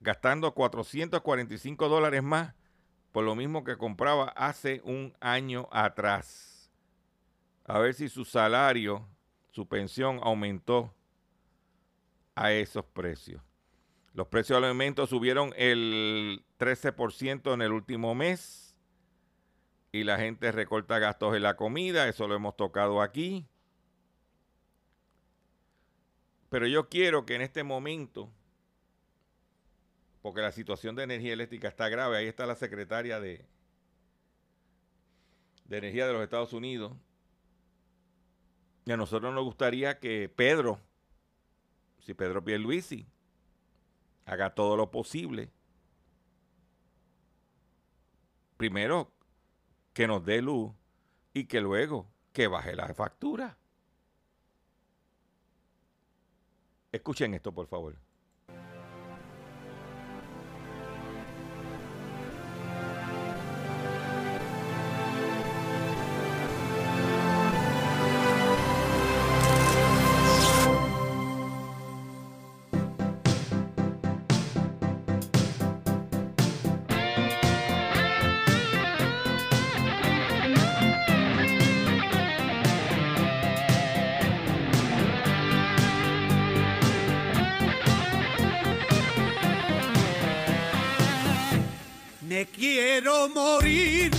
Gastando 0.00 0.54
445 0.54 1.88
dólares 1.88 2.22
más 2.22 2.54
por 3.12 3.24
lo 3.24 3.34
mismo 3.34 3.64
que 3.64 3.76
compraba 3.76 4.28
hace 4.28 4.80
un 4.84 5.16
año 5.20 5.68
atrás 5.72 6.58
a 7.68 7.78
ver 7.78 7.92
si 7.94 8.08
su 8.08 8.24
salario, 8.24 9.06
su 9.50 9.68
pensión 9.68 10.20
aumentó 10.22 10.94
a 12.34 12.50
esos 12.50 12.84
precios. 12.86 13.42
Los 14.14 14.26
precios 14.28 14.56
de 14.56 14.60
los 14.62 14.70
alimentos 14.70 15.10
subieron 15.10 15.52
el 15.54 16.42
13% 16.58 17.52
en 17.52 17.62
el 17.62 17.72
último 17.72 18.14
mes 18.14 18.74
y 19.92 20.04
la 20.04 20.16
gente 20.16 20.50
recorta 20.50 20.98
gastos 20.98 21.36
en 21.36 21.42
la 21.42 21.56
comida, 21.56 22.08
eso 22.08 22.26
lo 22.26 22.34
hemos 22.34 22.56
tocado 22.56 23.02
aquí. 23.02 23.46
Pero 26.48 26.66
yo 26.66 26.88
quiero 26.88 27.26
que 27.26 27.34
en 27.34 27.42
este 27.42 27.64
momento, 27.64 28.30
porque 30.28 30.42
la 30.42 30.52
situación 30.52 30.94
de 30.94 31.04
energía 31.04 31.32
eléctrica 31.32 31.68
está 31.68 31.88
grave, 31.88 32.18
ahí 32.18 32.26
está 32.26 32.44
la 32.44 32.54
secretaria 32.54 33.18
de, 33.18 33.46
de 35.64 35.78
Energía 35.78 36.06
de 36.06 36.12
los 36.12 36.22
Estados 36.22 36.52
Unidos, 36.52 36.92
y 38.84 38.92
a 38.92 38.98
nosotros 38.98 39.32
nos 39.34 39.42
gustaría 39.42 39.98
que 40.00 40.28
Pedro, 40.28 40.80
si 42.00 42.12
Pedro 42.12 42.44
Pierluisi, 42.44 43.06
haga 44.26 44.54
todo 44.54 44.76
lo 44.76 44.90
posible. 44.90 45.50
Primero, 48.58 49.10
que 49.94 50.06
nos 50.06 50.22
dé 50.26 50.42
luz 50.42 50.74
y 51.32 51.46
que 51.46 51.62
luego 51.62 52.06
que 52.34 52.48
baje 52.48 52.76
la 52.76 52.92
factura. 52.92 53.56
Escuchen 56.92 57.32
esto, 57.32 57.50
por 57.54 57.66
favor. 57.66 58.07
Quiero 93.00 93.28
morir, 93.28 94.10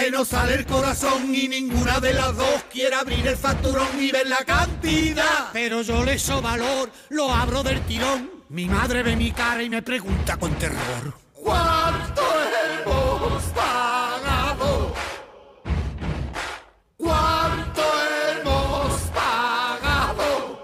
Se 0.00 0.10
nos 0.10 0.28
sale 0.28 0.54
el 0.54 0.64
corazón 0.64 1.34
y 1.34 1.46
ninguna 1.46 2.00
de 2.00 2.14
las 2.14 2.34
dos 2.34 2.64
quiere 2.72 2.94
abrir 2.96 3.26
el 3.26 3.36
facturón 3.36 3.86
y 4.00 4.10
ver 4.10 4.26
la 4.26 4.42
cantidad. 4.46 5.50
Pero 5.52 5.82
yo 5.82 6.02
le 6.02 6.18
so 6.18 6.40
valor, 6.40 6.90
lo 7.10 7.30
abro 7.30 7.62
del 7.62 7.82
tirón. 7.82 8.30
Mi 8.48 8.64
madre 8.64 9.02
ve 9.02 9.14
mi 9.14 9.30
cara 9.30 9.62
y 9.62 9.68
me 9.68 9.82
pregunta 9.82 10.38
con 10.38 10.54
terror. 10.54 11.12
¿Cuánto 11.34 12.22
hemos 12.82 13.42
pagado? 13.54 14.94
¿Cuánto 16.96 17.82
hemos 18.40 19.00
pagado? 19.14 20.60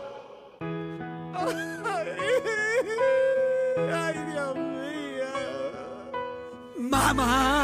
Ay, 3.92 4.14
Dios 4.32 4.56
mío. 4.56 5.28
Mamá. 6.78 7.55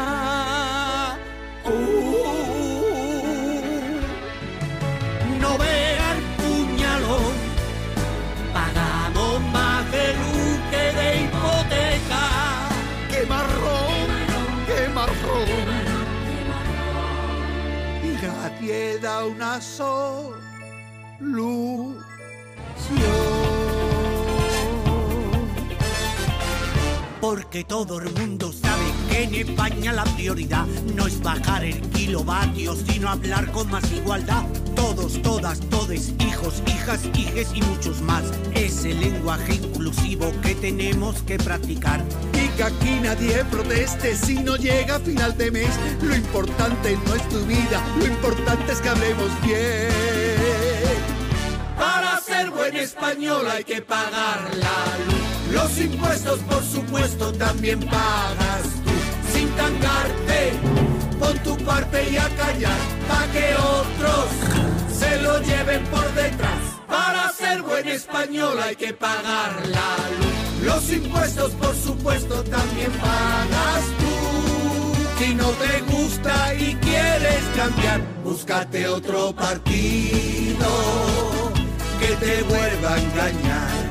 Solución. 19.61 20.63
Porque 27.21 27.63
todo 27.63 27.99
el 27.99 28.11
mundo 28.13 28.51
sabe 28.51 28.83
que 29.09 29.23
en 29.23 29.35
España 29.35 29.93
la 29.93 30.03
prioridad 30.03 30.65
no 30.95 31.07
es 31.07 31.21
bajar 31.21 31.63
el 31.63 31.79
kilovatio, 31.91 32.75
sino 32.75 33.09
hablar 33.09 33.51
con 33.51 33.69
más 33.71 33.89
igualdad. 33.91 34.43
Todos, 34.95 35.21
todas, 35.23 35.59
todes, 35.71 36.13
hijos, 36.19 36.61
hijas, 36.67 36.99
hijes 37.15 37.47
y 37.55 37.61
muchos 37.63 37.99
más. 38.01 38.23
Es 38.53 38.85
el 38.85 38.99
lenguaje 38.99 39.55
inclusivo 39.55 40.31
que 40.43 40.53
tenemos 40.53 41.15
que 41.23 41.37
practicar. 41.39 42.03
Y 42.33 42.47
que 42.49 42.63
aquí 42.63 42.99
nadie 43.01 43.43
proteste 43.45 44.15
si 44.15 44.35
no 44.35 44.55
llega 44.55 44.97
a 44.97 44.99
final 44.99 45.35
de 45.35 45.49
mes. 45.49 45.69
Lo 46.01 46.15
importante 46.15 46.95
no 47.07 47.15
es 47.15 47.27
tu 47.29 47.43
vida, 47.45 47.81
lo 47.97 48.05
importante 48.05 48.71
es 48.71 48.81
que 48.81 48.89
hablemos 48.89 49.29
bien. 49.41 49.89
Para 51.75 52.19
ser 52.21 52.51
buen 52.51 52.75
español 52.75 53.47
hay 53.49 53.63
que 53.63 53.81
pagar 53.81 54.51
la 54.55 54.97
luz. 55.07 55.53
Los 55.53 55.79
impuestos, 55.79 56.39
por 56.41 56.63
supuesto, 56.63 57.33
también 57.33 57.79
pagas 57.79 58.61
tú. 58.85 58.91
Sin 59.33 59.49
tangarte, 59.55 60.53
pon 61.19 61.37
tu 61.39 61.57
parte 61.65 62.11
y 62.11 62.17
a 62.17 62.29
callar. 62.35 62.92
Pa' 63.07 63.27
que 63.31 63.55
otros 63.55 64.25
se 64.97 65.21
lo 65.21 65.39
lleven 65.41 65.83
por 65.85 66.13
detrás. 66.13 66.61
Para 66.87 67.31
ser 67.33 67.61
buen 67.61 67.87
español 67.87 68.57
hay 68.61 68.75
que 68.75 68.93
pagar 68.93 69.67
la 69.67 69.95
luz. 70.17 70.63
Los 70.63 70.91
impuestos, 70.91 71.51
por 71.53 71.75
supuesto, 71.75 72.43
también 72.43 72.91
pagas 72.93 73.83
tú. 73.99 74.13
Si 75.23 75.35
no 75.35 75.49
te 75.51 75.81
gusta 75.91 76.53
y 76.55 76.75
quieres 76.75 77.43
cambiar, 77.55 78.01
búscate 78.23 78.87
otro 78.87 79.33
partido 79.33 80.67
que 81.99 82.15
te 82.17 82.43
vuelva 82.43 82.93
a 82.93 82.99
engañar. 82.99 83.89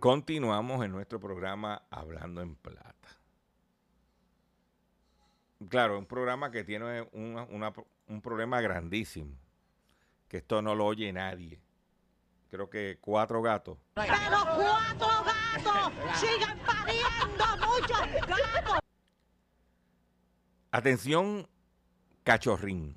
Continuamos 0.00 0.84
en 0.84 0.92
nuestro 0.92 1.18
programa 1.18 1.82
Hablando 1.90 2.40
en 2.40 2.54
Plata. 2.54 2.94
Claro, 5.68 5.98
un 5.98 6.06
programa 6.06 6.52
que 6.52 6.62
tiene 6.62 7.08
un 7.12 8.20
problema 8.22 8.60
grandísimo, 8.60 9.36
que 10.28 10.36
esto 10.36 10.62
no 10.62 10.76
lo 10.76 10.86
oye 10.86 11.12
nadie. 11.12 11.60
Creo 12.48 12.70
que 12.70 12.98
cuatro 13.00 13.42
gatos. 13.42 13.76
Pero 13.94 14.14
cuatro 14.14 15.08
gatos 15.24 15.92
sigan 16.14 16.58
pariendo 16.60 17.44
muchos 17.66 18.28
gatos. 18.28 18.78
Atención, 20.70 21.48
cachorrín. 22.22 22.96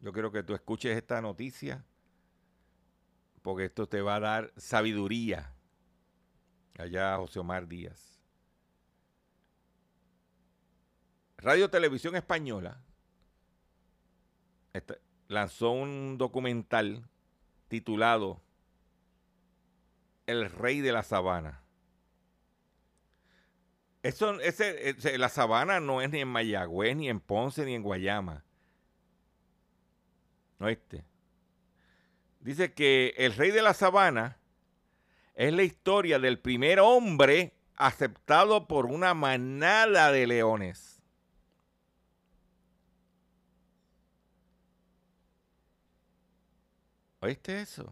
Yo 0.00 0.12
quiero 0.12 0.32
que 0.32 0.42
tú 0.42 0.54
escuches 0.54 0.96
esta 0.96 1.20
noticia 1.22 1.84
porque 3.44 3.66
esto 3.66 3.86
te 3.86 4.00
va 4.00 4.16
a 4.16 4.20
dar 4.20 4.52
sabiduría. 4.56 5.52
Allá 6.78 7.14
José 7.18 7.40
Omar 7.40 7.68
Díaz. 7.68 8.18
Radio 11.36 11.68
Televisión 11.68 12.16
Española 12.16 12.80
lanzó 15.28 15.72
un 15.72 16.16
documental 16.16 17.06
titulado 17.68 18.40
El 20.26 20.50
Rey 20.50 20.80
de 20.80 20.92
la 20.92 21.02
Sabana. 21.02 21.60
Eso, 24.02 24.40
ese, 24.40 25.18
la 25.18 25.28
sabana 25.28 25.80
no 25.80 26.00
es 26.00 26.10
ni 26.10 26.20
en 26.20 26.28
Mayagüez, 26.28 26.96
ni 26.96 27.10
en 27.10 27.20
Ponce, 27.20 27.66
ni 27.66 27.74
en 27.74 27.82
Guayama. 27.82 28.42
¿Oíste? 30.60 31.04
Dice 32.44 32.74
que 32.74 33.14
el 33.16 33.34
rey 33.34 33.50
de 33.52 33.62
la 33.62 33.72
sabana 33.72 34.36
es 35.34 35.50
la 35.54 35.62
historia 35.62 36.18
del 36.18 36.38
primer 36.38 36.78
hombre 36.78 37.54
aceptado 37.74 38.68
por 38.68 38.84
una 38.84 39.14
manada 39.14 40.12
de 40.12 40.26
leones. 40.26 41.00
¿Oíste 47.20 47.62
eso? 47.62 47.90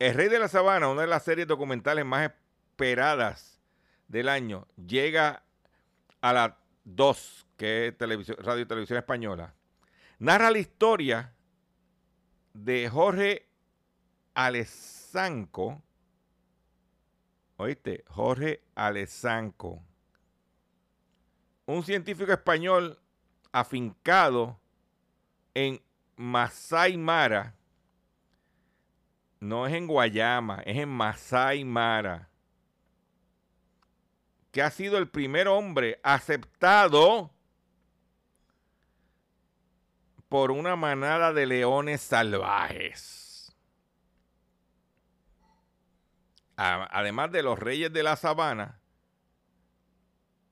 El 0.00 0.14
Rey 0.14 0.28
de 0.28 0.40
la 0.40 0.48
Sabana, 0.48 0.88
una 0.88 1.02
de 1.02 1.06
las 1.06 1.22
series 1.22 1.46
documentales 1.46 2.04
más 2.04 2.28
esperadas 2.28 3.60
del 4.08 4.28
año, 4.28 4.66
llega 4.76 5.44
a 6.20 6.32
las 6.32 6.54
2, 6.82 7.46
que 7.56 7.86
es 7.86 7.94
Radio 8.38 8.62
y 8.62 8.66
Televisión 8.66 8.98
Española 8.98 9.54
narra 10.18 10.50
la 10.50 10.58
historia 10.58 11.34
de 12.52 12.88
Jorge 12.88 13.48
Alezanco. 14.34 15.82
¿Oíste? 17.56 18.04
Jorge 18.08 18.62
Alezanco. 18.74 19.82
Un 21.66 21.82
científico 21.82 22.32
español 22.32 22.98
afincado 23.52 24.60
en 25.54 25.80
Masai 26.16 26.96
Mara. 26.96 27.54
No 29.40 29.66
es 29.66 29.74
en 29.74 29.86
Guayama, 29.86 30.62
es 30.64 30.78
en 30.78 30.88
Masai 30.88 31.64
Mara. 31.64 32.28
Que 34.50 34.62
ha 34.62 34.70
sido 34.70 34.98
el 34.98 35.08
primer 35.08 35.46
hombre 35.46 36.00
aceptado 36.02 37.30
por 40.28 40.50
una 40.50 40.76
manada 40.76 41.32
de 41.32 41.46
leones 41.46 42.00
salvajes. 42.00 43.56
Además 46.56 47.30
de 47.30 47.42
los 47.42 47.58
reyes 47.58 47.92
de 47.92 48.02
la 48.02 48.16
sabana, 48.16 48.80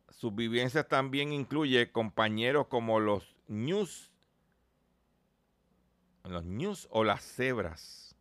sus 0.08 0.34
vivencias 0.34 0.86
también 0.86 1.32
incluye 1.32 1.90
compañeros 1.90 2.68
como 2.68 3.00
los 3.00 3.36
ñus, 3.48 4.12
los 6.24 6.44
ñus 6.44 6.86
o 6.90 7.02
las 7.02 7.22
cebras. 7.22 8.16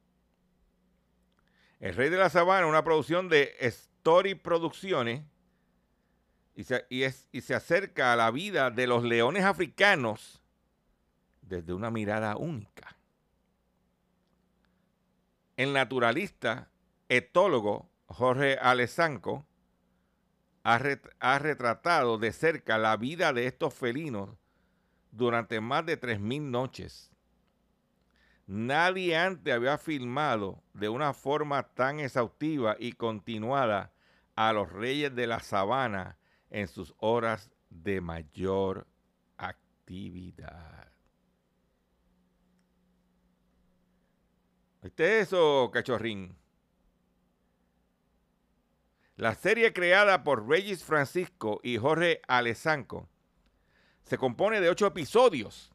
El 1.80 1.96
Rey 1.96 2.10
de 2.10 2.18
la 2.18 2.30
Sabana, 2.30 2.66
una 2.66 2.84
producción 2.84 3.30
de 3.30 3.56
Story 3.60 4.34
Producciones, 4.34 5.24
y 6.56 6.64
se, 6.64 6.88
y 6.90 7.42
se 7.42 7.54
acerca 7.54 8.14
a 8.14 8.16
la 8.16 8.32
vida 8.32 8.72
de 8.72 8.88
los 8.88 9.04
leones 9.04 9.44
africanos 9.44 10.42
desde 11.48 11.74
una 11.74 11.92
mirada 11.92 12.38
única. 12.38 12.98
El 15.58 15.74
naturalista 15.74 16.70
etólogo 17.08 17.90
Jorge 18.08 18.58
Alezanco 18.58 19.46
ha, 20.64 20.80
ha, 21.20 21.40
retratado 21.40 22.18
de 22.18 22.32
cerca 22.32 22.78
la 22.78 22.98
vida 22.98 23.34
de 23.34 23.48
estos 23.48 23.74
felinos 23.74 24.30
durante 25.12 25.62
más 25.62 25.86
de 25.86 26.00
3.000 26.00 26.42
noches. 26.42 27.12
Nadie 28.48 29.18
antes 29.18 29.54
había 29.54 29.78
filmado 29.78 30.64
de 30.74 30.90
una 30.90 31.14
forma 31.14 31.64
tan 31.64 32.00
exhaustiva 32.00 32.76
y 32.80 32.94
continuada 32.94 33.94
a 34.36 34.54
los 34.54 34.72
reyes 34.72 35.16
de 35.16 35.28
la 35.28 35.40
sabana 35.40 36.18
en 36.50 36.68
sus 36.68 36.94
horas 37.00 37.50
de 37.70 38.02
mayor 38.02 38.88
actividad. 39.38 40.92
¿Viste 44.86 45.20
eso, 45.20 45.72
cachorrín? 45.74 46.38
La 49.16 49.34
serie 49.34 49.74
creada 49.74 50.24
por 50.24 50.48
Regis 50.48 50.84
Francisco 50.84 51.60
y 51.64 51.78
Jorge 51.78 52.22
Alezanco 52.28 53.10
se 54.04 54.20
compone 54.20 54.62
de 54.62 54.70
ocho 54.70 54.86
episodios. 54.86 55.74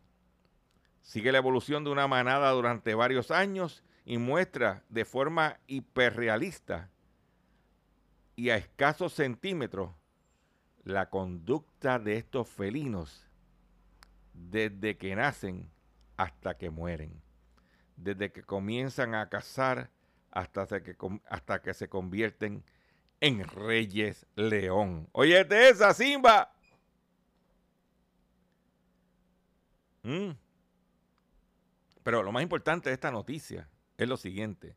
Sigue 1.03 1.33
la 1.33 1.39
evolución 1.39 1.83
de 1.83 1.91
una 1.91 2.07
manada 2.07 2.53
durante 2.53 2.95
varios 2.95 3.33
años 3.33 3.83
y 4.05 4.19
muestra 4.19 4.85
de 4.89 5.05
forma 5.05 5.59
hiperrealista 5.67 6.89
y 8.37 8.51
a 8.51 8.57
escasos 8.59 9.13
centímetros 9.13 9.91
la 10.85 11.11
conducta 11.11 11.99
de 11.99 12.17
estos 12.17 12.49
felinos 12.49 13.29
desde 14.35 14.97
que 14.97 15.17
nacen 15.17 15.69
hasta 16.17 16.57
que 16.57 16.71
mueren 16.71 17.21
desde 18.03 18.33
que 18.33 18.43
comienzan 18.43 19.15
a 19.15 19.29
cazar 19.29 19.91
hasta 20.31 20.67
que, 20.83 20.97
hasta 21.29 21.63
que 21.63 21.75
se 21.75 21.89
convierten 21.89 22.65
en 23.21 23.45
reyes 23.47 24.27
león. 24.37 25.09
Oye, 25.13 25.47
esa 25.51 25.93
Simba. 25.93 26.53
Mm. 30.03 30.31
Pero 32.03 32.23
lo 32.23 32.33
más 32.33 32.43
importante 32.43 32.89
de 32.89 32.95
esta 32.95 33.11
noticia 33.11 33.69
es 33.99 34.09
lo 34.09 34.17
siguiente. 34.17 34.77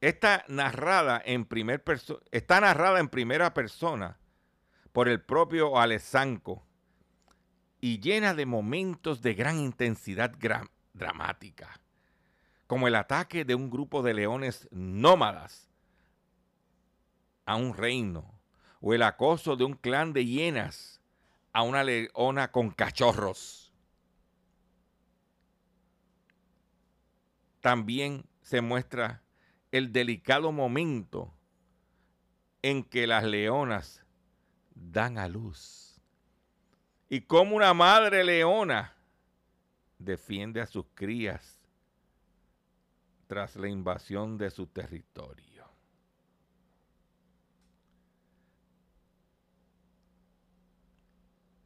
Está 0.00 0.44
narrada 0.48 1.20
en 1.24 1.46
primer 1.46 1.82
está 2.30 2.60
narrada 2.60 3.00
en 3.00 3.08
primera 3.08 3.54
persona 3.54 4.18
por 4.92 5.08
el 5.08 5.22
propio 5.22 5.78
Alessanco 5.78 6.64
y 7.80 7.98
llena 8.00 8.34
de 8.34 8.46
momentos 8.46 9.22
de 9.22 9.34
gran 9.34 9.58
intensidad 9.58 10.32
dramática 10.92 11.80
como 12.68 12.86
el 12.86 12.94
ataque 12.94 13.46
de 13.46 13.54
un 13.54 13.70
grupo 13.70 14.02
de 14.02 14.12
leones 14.12 14.68
nómadas 14.70 15.70
a 17.46 17.56
un 17.56 17.74
reino, 17.74 18.38
o 18.80 18.92
el 18.92 19.02
acoso 19.02 19.56
de 19.56 19.64
un 19.64 19.72
clan 19.72 20.12
de 20.12 20.26
hienas 20.26 21.00
a 21.54 21.62
una 21.62 21.82
leona 21.82 22.52
con 22.52 22.70
cachorros. 22.70 23.72
También 27.60 28.26
se 28.42 28.60
muestra 28.60 29.22
el 29.72 29.90
delicado 29.90 30.52
momento 30.52 31.32
en 32.60 32.84
que 32.84 33.06
las 33.06 33.24
leonas 33.24 34.04
dan 34.74 35.16
a 35.16 35.26
luz 35.26 36.02
y 37.08 37.22
cómo 37.22 37.56
una 37.56 37.72
madre 37.72 38.24
leona 38.24 38.94
defiende 39.98 40.60
a 40.60 40.66
sus 40.66 40.84
crías 40.94 41.57
tras 43.28 43.56
la 43.56 43.68
invasión 43.68 44.38
de 44.38 44.50
su 44.50 44.66
territorio. 44.66 45.64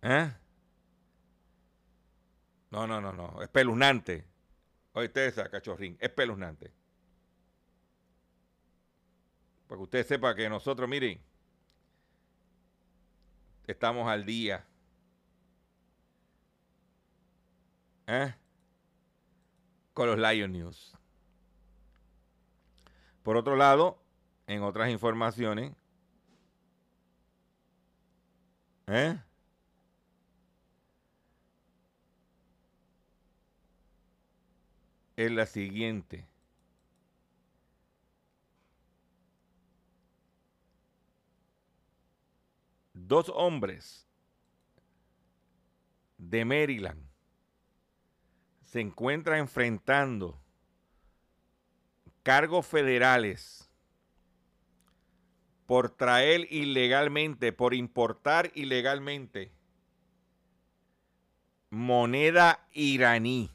¿Eh? 0.02 0.32
No, 2.70 2.86
no, 2.86 3.00
no, 3.00 3.12
no. 3.12 3.40
Espeluznante. 3.42 4.26
Oíste 4.94 5.26
esa, 5.26 5.48
cachorrín. 5.48 5.96
Espeluznante. 6.00 6.72
Para 9.68 9.78
que 9.78 9.82
usted 9.84 10.06
sepa 10.06 10.34
que 10.34 10.48
nosotros, 10.48 10.88
miren, 10.88 11.20
estamos 13.66 14.08
al 14.08 14.26
día. 14.26 14.66
¿Eh? 18.08 18.34
Con 19.94 20.08
los 20.08 20.18
Lion 20.18 20.52
News. 20.52 20.96
Por 23.22 23.36
otro 23.36 23.56
lado, 23.56 24.02
en 24.46 24.62
otras 24.62 24.90
informaciones, 24.90 25.72
¿eh? 28.88 29.18
es 35.16 35.30
la 35.30 35.46
siguiente. 35.46 36.26
Dos 42.94 43.30
hombres 43.34 44.08
de 46.18 46.44
Maryland 46.44 47.08
se 48.62 48.80
encuentran 48.80 49.40
enfrentando 49.40 50.41
cargos 52.22 52.66
federales 52.66 53.68
por 55.66 55.90
traer 55.90 56.46
ilegalmente, 56.50 57.52
por 57.52 57.74
importar 57.74 58.50
ilegalmente 58.54 59.52
moneda 61.70 62.60
iraní. 62.74 63.50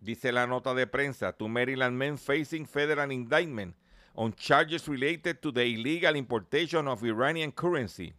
Dice 0.00 0.32
la 0.32 0.46
nota 0.46 0.72
de 0.74 0.86
prensa, 0.86 1.32
to 1.32 1.48
Maryland 1.48 1.96
men 1.96 2.16
facing 2.16 2.66
federal 2.66 3.12
indictment 3.12 3.76
on 4.14 4.32
charges 4.32 4.88
related 4.88 5.40
to 5.42 5.52
the 5.52 5.64
illegal 5.66 6.16
importation 6.16 6.88
of 6.88 7.04
Iranian 7.04 7.52
currency 7.52 8.14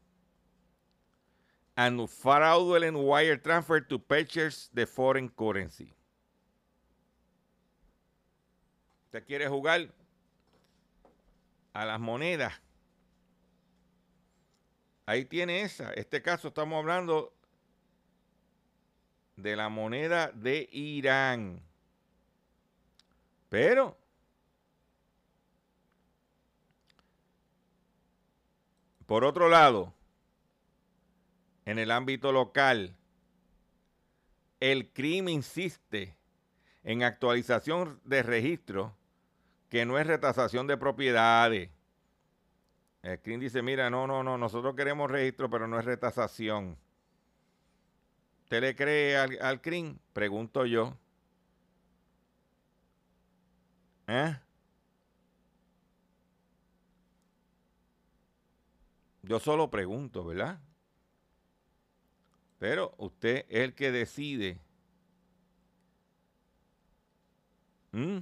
and 1.76 2.08
fraudulent 2.10 2.98
wire 2.98 3.38
transfer 3.38 3.80
to 3.80 3.98
purchase 3.98 4.70
the 4.74 4.86
foreign 4.86 5.30
currency. 5.30 5.96
¿Usted 9.10 9.26
quiere 9.26 9.48
jugar 9.48 9.92
a 11.74 11.84
las 11.84 12.00
monedas? 12.00 12.54
Ahí 15.08 15.26
tiene 15.26 15.64
esa. 15.64 15.92
Este 15.94 16.22
caso 16.22 16.50
estamos 16.50 16.78
hablando 16.78 17.34
de 19.36 19.56
la 19.56 19.68
moneda 19.70 20.32
de 20.32 20.70
Irán. 20.72 21.60
Pero 23.50 23.98
por 29.08 29.24
otro 29.24 29.50
lado, 29.50 29.92
en 31.66 31.80
el 31.80 31.90
ámbito 31.90 32.32
local, 32.32 32.96
el 34.60 34.94
crimen 34.94 35.34
insiste 35.34 36.16
en 36.84 37.02
actualización 37.02 38.00
de 38.04 38.22
registro 38.22 38.99
que 39.70 39.86
no 39.86 40.00
es 40.00 40.08
retasación 40.08 40.68
de 40.68 40.78
propiedades. 40.78 41.70
El 43.02 43.20
CRIM 43.22 43.40
dice, 43.40 43.62
mira, 43.62 43.90
no, 43.90 44.08
no, 44.08 44.24
no, 44.24 44.38
nosotros 44.38 44.76
queremos 44.76 45.10
registro, 45.10 45.50
pero 45.50 45.68
no 45.68 45.80
es 45.80 45.86
retasación. 45.86 46.78
¿Usted 48.44 48.62
le 48.62 48.76
cree 48.76 49.16
al, 49.16 49.38
al? 49.42 49.62
Pregunto 50.12 50.66
yo. 50.66 50.98
¿Eh? 54.08 54.36
Yo 59.22 59.40
solo 59.40 59.70
pregunto, 59.70 60.26
¿verdad? 60.26 60.60
Pero 62.58 62.96
usted 62.98 63.46
es 63.48 63.60
el 63.60 63.76
que 63.76 63.92
decide. 63.92 64.60
¿Mm? 67.92 68.18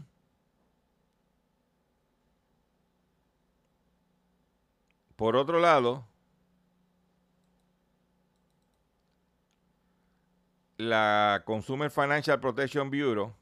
Por 5.17 5.35
otro 5.35 5.59
lado, 5.59 6.07
la 10.77 11.41
Consumer 11.43 11.89
Financial 11.89 12.39
Protection 12.39 12.91
Bureau, 12.91 13.33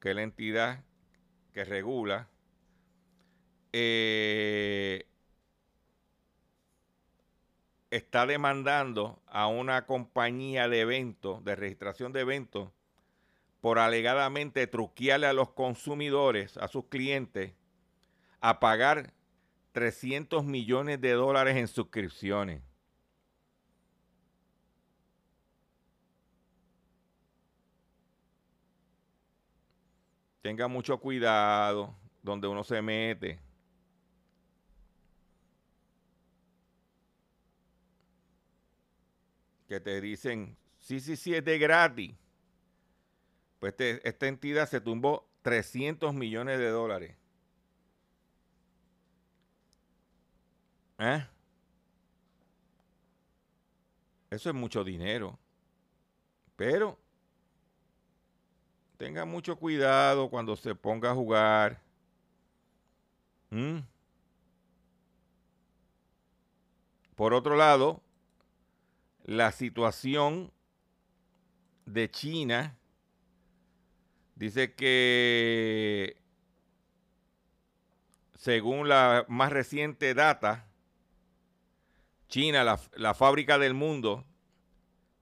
que 0.00 0.10
es 0.10 0.14
la 0.14 0.22
entidad 0.22 0.84
que 1.52 1.64
regula, 1.64 2.28
eh, 3.72 5.08
está 7.90 8.26
demandando 8.26 9.20
a 9.26 9.48
una 9.48 9.86
compañía 9.86 10.68
de 10.68 10.82
eventos, 10.82 11.44
de 11.44 11.56
registración 11.56 12.12
de 12.12 12.20
eventos, 12.20 12.70
por 13.60 13.80
alegadamente 13.80 14.68
truquearle 14.68 15.26
a 15.26 15.32
los 15.32 15.50
consumidores, 15.50 16.56
a 16.58 16.68
sus 16.68 16.84
clientes, 16.84 17.54
a 18.40 18.60
pagar 18.60 19.15
300 19.76 20.42
millones 20.42 20.98
de 21.02 21.10
dólares 21.10 21.54
en 21.54 21.68
suscripciones. 21.68 22.62
Tenga 30.40 30.66
mucho 30.66 30.98
cuidado 30.98 31.94
donde 32.22 32.48
uno 32.48 32.64
se 32.64 32.80
mete. 32.80 33.38
Que 39.68 39.78
te 39.78 40.00
dicen, 40.00 40.56
sí, 40.78 41.00
sí, 41.00 41.16
sí, 41.16 41.34
es 41.34 41.44
de 41.44 41.58
gratis. 41.58 42.14
Pues 43.58 43.74
esta 43.78 44.26
entidad 44.26 44.66
se 44.70 44.80
tumbó 44.80 45.28
300 45.42 46.14
millones 46.14 46.58
de 46.58 46.70
dólares. 46.70 47.25
¿Eh? 50.98 51.26
Eso 54.30 54.48
es 54.50 54.54
mucho 54.54 54.82
dinero. 54.82 55.38
Pero 56.56 56.98
tenga 58.96 59.24
mucho 59.24 59.56
cuidado 59.56 60.30
cuando 60.30 60.56
se 60.56 60.74
ponga 60.74 61.10
a 61.10 61.14
jugar. 61.14 61.80
¿Mm? 63.50 63.78
Por 67.14 67.32
otro 67.32 67.56
lado, 67.56 68.02
la 69.24 69.52
situación 69.52 70.52
de 71.86 72.10
China 72.10 72.76
dice 74.34 74.74
que 74.74 76.16
según 78.34 78.88
la 78.88 79.24
más 79.28 79.50
reciente 79.50 80.14
data, 80.14 80.66
China, 82.28 82.64
la, 82.64 83.14
fábrica 83.14 83.58
del 83.58 83.74
mundo, 83.74 84.24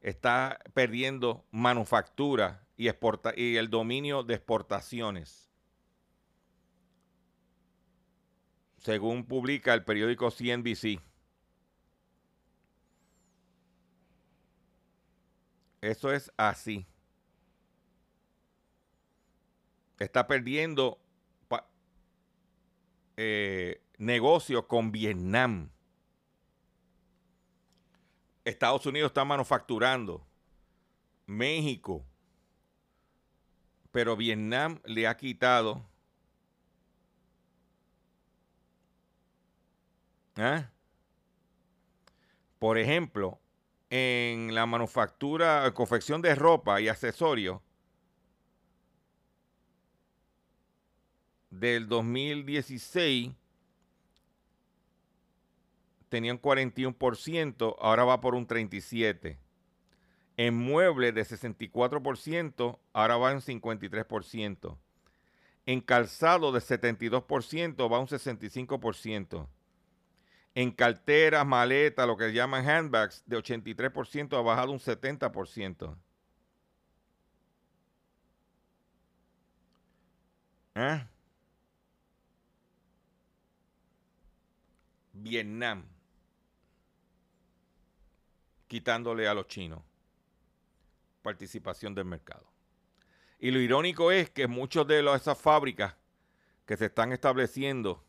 está 0.01 0.59
perdiendo 0.73 1.45
manufactura 1.51 2.67
y, 2.77 2.89
y 3.37 3.57
el 3.57 3.71
dominio 3.71 4.23
de 4.23 4.35
exportaciones. 4.35 5.51
Según 8.79 9.25
publica 9.25 9.73
el 9.73 9.85
periódico 9.85 10.31
CNBC. 10.31 11.01
Eso 15.81 16.13
es 16.13 16.33
así. 16.37 16.87
Está 19.99 20.27
perdiendo 20.27 20.99
eh, 23.17 23.81
negocios 23.99 24.65
con 24.67 24.91
Vietnam. 24.91 25.71
Estados 28.45 28.85
Unidos 28.87 29.11
está 29.11 29.25
manufacturando, 29.25 30.27
México, 31.27 32.05
pero 33.91 34.17
Vietnam 34.17 34.81
le 34.85 35.07
ha 35.07 35.17
quitado. 35.17 35.83
¿Ah? 40.37 40.71
Por 42.59 42.77
ejemplo, 42.77 43.39
en 43.89 44.55
la 44.55 44.67
manufactura, 44.67 45.73
confección 45.73 46.21
de 46.21 46.35
ropa 46.35 46.81
y 46.81 46.89
accesorios 46.89 47.61
del 51.51 51.89
2016 51.89 53.33
tenían 56.15 56.41
41%, 56.41 57.75
ahora 57.81 58.05
va 58.05 58.21
por 58.21 58.37
un 58.37 58.47
37%. 58.47 59.37
En 60.37 60.55
muebles 60.55 61.13
de 61.13 61.25
64%, 61.25 62.79
ahora 62.93 63.17
va 63.17 63.33
en 63.33 63.41
53%. 63.41 64.79
En 65.67 65.81
calzado 65.81 66.53
de 66.53 66.61
72%, 66.61 67.93
va 67.93 67.99
un 67.99 68.07
65%. 68.07 69.49
En 70.55 70.71
carteras, 70.71 71.45
maletas, 71.45 72.07
lo 72.07 72.17
que 72.17 72.33
llaman 72.33 72.69
handbags, 72.69 73.25
de 73.27 73.37
83% 73.37 74.39
ha 74.39 74.41
bajado 74.41 74.71
un 74.71 74.79
70%. 74.79 75.97
¿Eh? 80.77 81.07
Vietnam, 85.13 85.94
quitándole 88.75 89.29
a 89.29 89.35
los 89.35 89.47
chinos 89.47 89.85
participación 91.23 91.95
del 91.95 92.07
mercado. 92.07 92.45
Y 93.39 93.53
lo 93.53 93.61
irónico 93.61 94.11
es 94.11 94.31
que 94.31 94.49
muchas 94.49 94.85
de 94.89 94.99
esas 95.15 95.41
fábricas 95.41 95.95
que 96.67 96.77
se 96.77 96.87
están 96.87 97.13
estableciendo 97.13 98.03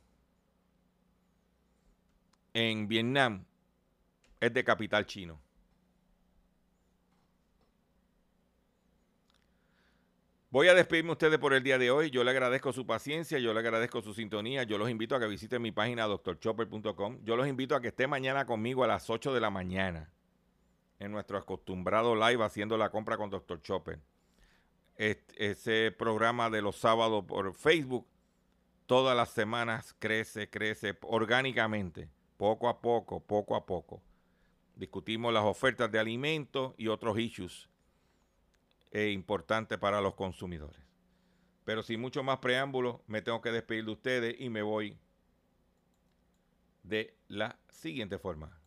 en 2.55 2.87
Vietnam 2.87 3.45
es 4.39 4.51
de 4.55 4.63
capital 4.63 5.05
chino. 5.05 5.39
Voy 10.49 10.67
a 10.67 10.73
despedirme 10.73 11.11
ustedes 11.11 11.37
por 11.37 11.53
el 11.53 11.61
día 11.61 11.77
de 11.77 11.91
hoy. 11.91 12.09
Yo 12.09 12.23
le 12.23 12.31
agradezco 12.31 12.73
su 12.73 12.87
paciencia, 12.87 13.37
yo 13.37 13.53
le 13.53 13.59
agradezco 13.59 14.01
su 14.01 14.15
sintonía. 14.15 14.63
Yo 14.63 14.79
los 14.79 14.89
invito 14.89 15.15
a 15.15 15.19
que 15.19 15.27
visiten 15.27 15.61
mi 15.61 15.71
página 15.71 16.05
doctorchopper.com. 16.05 17.19
Yo 17.23 17.35
los 17.35 17.47
invito 17.47 17.75
a 17.75 17.81
que 17.81 17.89
esté 17.89 18.07
mañana 18.07 18.47
conmigo 18.47 18.83
a 18.83 18.87
las 18.87 19.11
8 19.11 19.31
de 19.31 19.39
la 19.39 19.51
mañana 19.51 20.14
en 20.99 21.11
nuestro 21.11 21.37
acostumbrado 21.37 22.15
live 22.15 22.43
haciendo 22.43 22.77
la 22.77 22.89
compra 22.89 23.17
con 23.17 23.29
Dr. 23.29 23.61
Chopper. 23.61 23.99
ese 24.95 25.93
programa 25.97 26.49
de 26.49 26.61
los 26.61 26.77
sábados 26.77 27.25
por 27.25 27.53
Facebook, 27.53 28.07
todas 28.85 29.15
las 29.15 29.29
semanas 29.29 29.95
crece, 29.99 30.49
crece 30.49 30.97
orgánicamente, 31.01 32.09
poco 32.37 32.69
a 32.69 32.79
poco, 32.79 33.19
poco 33.19 33.55
a 33.55 33.65
poco. 33.65 34.01
Discutimos 34.75 35.33
las 35.33 35.43
ofertas 35.43 35.91
de 35.91 35.99
alimentos 35.99 36.73
y 36.77 36.87
otros 36.87 37.17
issues 37.19 37.69
e 38.91 39.09
importante 39.09 39.77
para 39.77 40.01
los 40.01 40.15
consumidores. 40.15 40.81
Pero 41.65 41.81
sin 41.81 41.99
mucho 41.99 42.23
más 42.23 42.39
preámbulo, 42.39 43.01
me 43.07 43.21
tengo 43.21 43.41
que 43.41 43.51
despedir 43.51 43.85
de 43.85 43.91
ustedes 43.91 44.35
y 44.39 44.49
me 44.49 44.61
voy 44.61 44.97
de 46.83 47.17
la 47.27 47.57
siguiente 47.69 48.19
forma. 48.19 48.57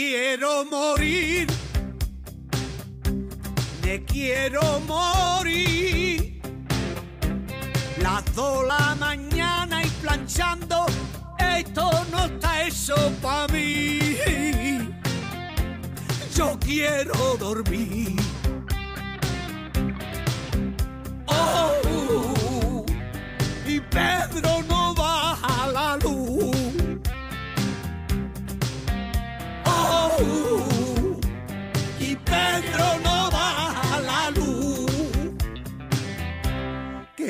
Quiero 0.00 0.64
morir, 0.64 1.46
me 3.82 4.02
quiero 4.06 4.80
morir. 4.86 6.40
Las 7.98 8.24
dos 8.34 8.66
la 8.66 8.96
mañana 8.98 9.84
y 9.84 9.88
planchando, 10.02 10.86
esto 11.38 11.90
no 12.10 12.24
está 12.24 12.62
eso 12.62 12.96
para 13.20 13.52
mí. 13.52 14.88
Yo 16.34 16.58
quiero 16.58 17.36
dormir. 17.38 18.19